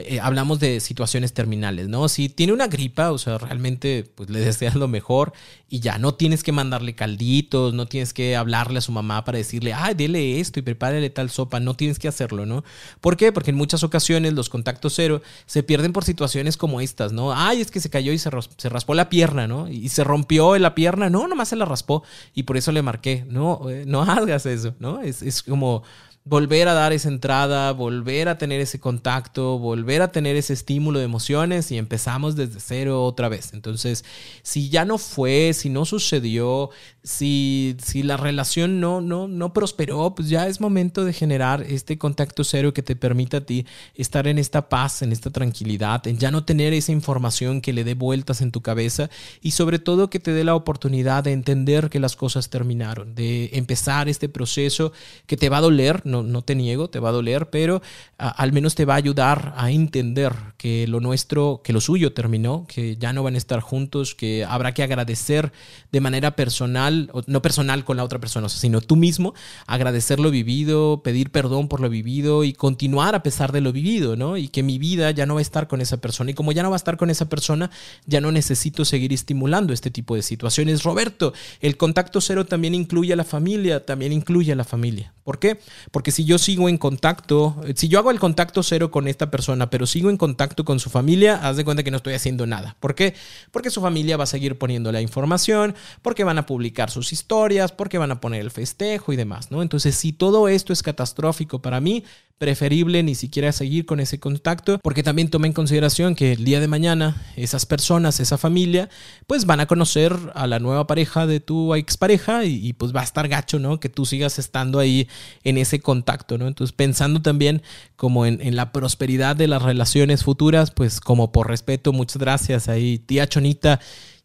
Eh, 0.00 0.20
hablamos 0.20 0.60
de 0.60 0.78
situaciones 0.78 1.32
terminales, 1.32 1.88
¿no? 1.88 2.08
Si 2.08 2.28
tiene 2.28 2.52
una 2.52 2.68
gripa, 2.68 3.10
o 3.10 3.18
sea, 3.18 3.36
realmente 3.36 4.08
pues 4.14 4.30
le 4.30 4.38
deseas 4.44 4.76
lo 4.76 4.86
mejor 4.86 5.32
y 5.68 5.80
ya 5.80 5.98
no 5.98 6.14
tienes 6.14 6.44
que 6.44 6.52
mandarle 6.52 6.94
calditos, 6.94 7.74
no 7.74 7.86
tienes 7.86 8.14
que 8.14 8.36
hablarle 8.36 8.78
a 8.78 8.80
su 8.80 8.92
mamá 8.92 9.24
para 9.24 9.38
decirle, 9.38 9.74
ay, 9.74 9.94
dele 9.94 10.38
esto 10.38 10.60
y 10.60 10.62
prepárale 10.62 11.10
tal 11.10 11.30
sopa, 11.30 11.58
no 11.58 11.74
tienes 11.74 11.98
que 11.98 12.06
hacerlo, 12.06 12.46
¿no? 12.46 12.62
¿Por 13.00 13.16
qué? 13.16 13.32
Porque 13.32 13.50
en 13.50 13.56
muchas 13.56 13.82
ocasiones 13.82 14.34
los 14.34 14.48
contactos 14.48 14.94
cero 14.94 15.20
se 15.46 15.64
pierden 15.64 15.92
por 15.92 16.04
situaciones 16.04 16.56
como 16.56 16.80
estas, 16.80 17.12
¿no? 17.12 17.32
Ay, 17.34 17.60
es 17.60 17.72
que 17.72 17.80
se 17.80 17.90
cayó 17.90 18.12
y 18.12 18.18
se, 18.18 18.30
raspó 18.30 18.94
la 18.94 19.08
pierna, 19.08 19.48
¿no? 19.48 19.68
Y 19.68 19.88
se 19.88 20.04
rompió 20.04 20.56
la 20.58 20.76
pierna, 20.76 21.10
no, 21.10 21.26
nomás 21.26 21.48
se 21.48 21.56
la 21.56 21.64
raspó 21.64 22.04
y 22.36 22.44
por 22.44 22.56
eso 22.56 22.70
le 22.70 22.82
marqué, 22.82 23.24
no, 23.28 23.68
eh, 23.68 23.82
no 23.84 24.02
hagas 24.08 24.46
eso, 24.46 24.76
¿no? 24.78 25.00
Es, 25.00 25.22
es 25.22 25.42
como 25.42 25.82
volver 26.28 26.68
a 26.68 26.74
dar 26.74 26.92
esa 26.92 27.08
entrada, 27.08 27.72
volver 27.72 28.28
a 28.28 28.36
tener 28.36 28.60
ese 28.60 28.78
contacto, 28.78 29.58
volver 29.58 30.02
a 30.02 30.12
tener 30.12 30.36
ese 30.36 30.52
estímulo 30.52 30.98
de 30.98 31.06
emociones 31.06 31.70
y 31.72 31.78
empezamos 31.78 32.36
desde 32.36 32.60
cero 32.60 33.04
otra 33.04 33.30
vez. 33.30 33.54
Entonces, 33.54 34.04
si 34.42 34.68
ya 34.68 34.84
no 34.84 34.98
fue, 34.98 35.52
si 35.54 35.70
no 35.70 35.86
sucedió, 35.86 36.68
si, 37.02 37.76
si 37.82 38.02
la 38.02 38.18
relación 38.18 38.78
no, 38.78 39.00
no, 39.00 39.26
no 39.26 39.54
prosperó, 39.54 40.14
pues 40.14 40.28
ya 40.28 40.46
es 40.48 40.60
momento 40.60 41.06
de 41.06 41.14
generar 41.14 41.64
este 41.66 41.96
contacto 41.96 42.44
cero 42.44 42.74
que 42.74 42.82
te 42.82 42.94
permita 42.94 43.38
a 43.38 43.46
ti 43.46 43.66
estar 43.94 44.26
en 44.26 44.36
esta 44.38 44.68
paz, 44.68 45.00
en 45.00 45.12
esta 45.12 45.30
tranquilidad, 45.30 46.06
en 46.06 46.18
ya 46.18 46.30
no 46.30 46.44
tener 46.44 46.74
esa 46.74 46.92
información 46.92 47.62
que 47.62 47.72
le 47.72 47.84
dé 47.84 47.94
vueltas 47.94 48.42
en 48.42 48.52
tu 48.52 48.60
cabeza 48.60 49.08
y 49.40 49.52
sobre 49.52 49.78
todo 49.78 50.10
que 50.10 50.20
te 50.20 50.32
dé 50.32 50.44
la 50.44 50.54
oportunidad 50.54 51.24
de 51.24 51.32
entender 51.32 51.88
que 51.88 52.00
las 52.00 52.16
cosas 52.16 52.50
terminaron, 52.50 53.14
de 53.14 53.50
empezar 53.54 54.10
este 54.10 54.28
proceso 54.28 54.92
que 55.26 55.38
te 55.38 55.48
va 55.48 55.58
a 55.58 55.62
doler, 55.62 56.02
no 56.04 56.17
no, 56.22 56.42
te 56.42 56.54
niego, 56.54 56.90
te 56.90 57.00
va 57.00 57.10
a 57.10 57.12
doler, 57.12 57.50
pero 57.50 57.82
al 58.18 58.52
menos 58.52 58.74
te 58.74 58.84
va 58.84 58.94
a 58.94 58.98
ayudar 58.98 59.54
a 59.56 59.70
entender 59.70 60.32
que 60.56 60.86
lo 60.86 61.00
nuestro, 61.00 61.60
que 61.62 61.72
lo 61.72 61.80
suyo 61.80 62.12
terminó, 62.12 62.66
que 62.66 62.96
ya 62.96 63.12
no 63.12 63.22
van 63.22 63.34
a 63.34 63.38
estar 63.38 63.60
juntos, 63.60 64.14
que 64.14 64.44
habrá 64.44 64.74
que 64.74 64.82
agradecer 64.82 65.52
de 65.92 66.00
manera 66.00 66.36
personal, 66.36 67.10
no 67.26 67.42
personal 67.42 67.84
con 67.84 67.96
la 67.96 68.04
otra 68.04 68.18
persona, 68.18 68.48
sino 68.48 68.80
tú 68.80 68.96
mismo, 68.96 69.34
agradecer 69.66 70.20
lo 70.20 70.30
vivido, 70.30 71.02
pedir 71.02 71.30
perdón 71.30 71.68
por 71.68 71.80
lo 71.80 71.88
vivido 71.88 72.44
y 72.44 72.52
continuar 72.52 73.14
a 73.14 73.22
pesar 73.22 73.52
de 73.52 73.60
lo 73.60 73.72
vivido, 73.72 74.16
¿no? 74.16 74.36
Y 74.36 74.48
que 74.48 74.62
mi 74.62 74.78
vida 74.78 75.10
ya 75.10 75.26
no 75.26 75.34
va 75.34 75.40
a 75.40 75.42
estar 75.42 75.68
con 75.68 75.80
esa 75.80 75.98
persona. 75.98 76.30
Y 76.30 76.34
como 76.34 76.52
ya 76.52 76.62
no 76.62 76.70
va 76.70 76.76
a 76.76 76.78
estar 76.78 76.96
con 76.96 77.10
esa 77.10 77.28
persona, 77.28 77.70
ya 78.06 78.20
no 78.20 78.32
necesito 78.32 78.84
seguir 78.84 79.12
estimulando 79.12 79.72
este 79.72 79.90
tipo 79.90 80.14
de 80.14 80.22
situaciones. 80.22 80.82
Roberto, 80.82 81.32
el 81.60 81.76
contacto 81.76 82.20
cero 82.20 82.46
también 82.46 82.74
incluye 82.74 83.12
a 83.12 83.16
la 83.16 83.24
familia, 83.24 83.84
también 83.84 84.12
incluye 84.12 84.52
a 84.52 84.56
la 84.56 84.64
familia. 84.64 85.12
¿Por 85.24 85.38
qué? 85.38 85.60
Porque 85.90 86.07
si 86.10 86.24
yo 86.24 86.38
sigo 86.38 86.68
en 86.68 86.78
contacto, 86.78 87.56
si 87.74 87.88
yo 87.88 87.98
hago 87.98 88.10
el 88.10 88.18
contacto 88.18 88.62
cero 88.62 88.90
con 88.90 89.08
esta 89.08 89.30
persona, 89.30 89.70
pero 89.70 89.86
sigo 89.86 90.10
en 90.10 90.16
contacto 90.16 90.64
con 90.64 90.80
su 90.80 90.90
familia, 90.90 91.36
haz 91.36 91.56
de 91.56 91.64
cuenta 91.64 91.82
que 91.82 91.90
no 91.90 91.96
estoy 91.96 92.14
haciendo 92.14 92.46
nada. 92.46 92.76
¿Por 92.80 92.94
qué? 92.94 93.14
Porque 93.50 93.70
su 93.70 93.80
familia 93.80 94.16
va 94.16 94.24
a 94.24 94.26
seguir 94.26 94.58
poniendo 94.58 94.92
la 94.92 95.00
información, 95.00 95.74
porque 96.02 96.24
van 96.24 96.38
a 96.38 96.46
publicar 96.46 96.90
sus 96.90 97.12
historias, 97.12 97.72
porque 97.72 97.98
van 97.98 98.10
a 98.10 98.20
poner 98.20 98.40
el 98.40 98.50
festejo 98.50 99.12
y 99.12 99.16
demás, 99.16 99.50
¿no? 99.50 99.62
Entonces, 99.62 99.94
si 99.94 100.12
todo 100.12 100.48
esto 100.48 100.72
es 100.72 100.82
catastrófico 100.82 101.60
para 101.60 101.80
mí, 101.80 102.04
preferible 102.38 103.02
ni 103.02 103.14
siquiera 103.14 103.52
seguir 103.52 103.84
con 103.84 104.00
ese 104.00 104.20
contacto, 104.20 104.78
porque 104.82 105.02
también 105.02 105.28
toma 105.28 105.48
en 105.48 105.52
consideración 105.52 106.14
que 106.14 106.32
el 106.32 106.44
día 106.44 106.60
de 106.60 106.68
mañana 106.68 107.20
esas 107.36 107.66
personas, 107.66 108.20
esa 108.20 108.38
familia, 108.38 108.88
pues 109.26 109.44
van 109.44 109.60
a 109.60 109.66
conocer 109.66 110.16
a 110.34 110.46
la 110.46 110.60
nueva 110.60 110.86
pareja 110.86 111.26
de 111.26 111.40
tu 111.40 111.74
expareja 111.74 112.44
y, 112.44 112.66
y 112.66 112.72
pues 112.72 112.94
va 112.94 113.00
a 113.00 113.04
estar 113.04 113.28
gacho, 113.28 113.58
¿no? 113.58 113.80
Que 113.80 113.88
tú 113.88 114.06
sigas 114.06 114.38
estando 114.38 114.78
ahí 114.78 115.08
en 115.42 115.58
ese 115.58 115.80
contacto, 115.80 116.38
¿no? 116.38 116.46
Entonces 116.46 116.74
pensando 116.74 117.20
también 117.20 117.62
como 117.96 118.24
en, 118.24 118.40
en 118.40 118.56
la 118.56 118.72
prosperidad 118.72 119.34
de 119.34 119.48
las 119.48 119.62
relaciones 119.62 120.22
futuras, 120.22 120.70
pues 120.70 121.00
como 121.00 121.32
por 121.32 121.48
respeto, 121.48 121.92
muchas 121.92 122.18
gracias 122.18 122.68
ahí, 122.68 122.98
tía 122.98 123.28
Chonita. 123.28 123.80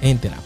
en 0.01 0.19
terapia. 0.19 0.43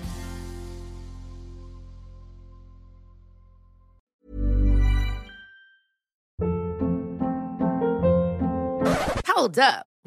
Hold 9.35 9.59
up. 9.61 9.98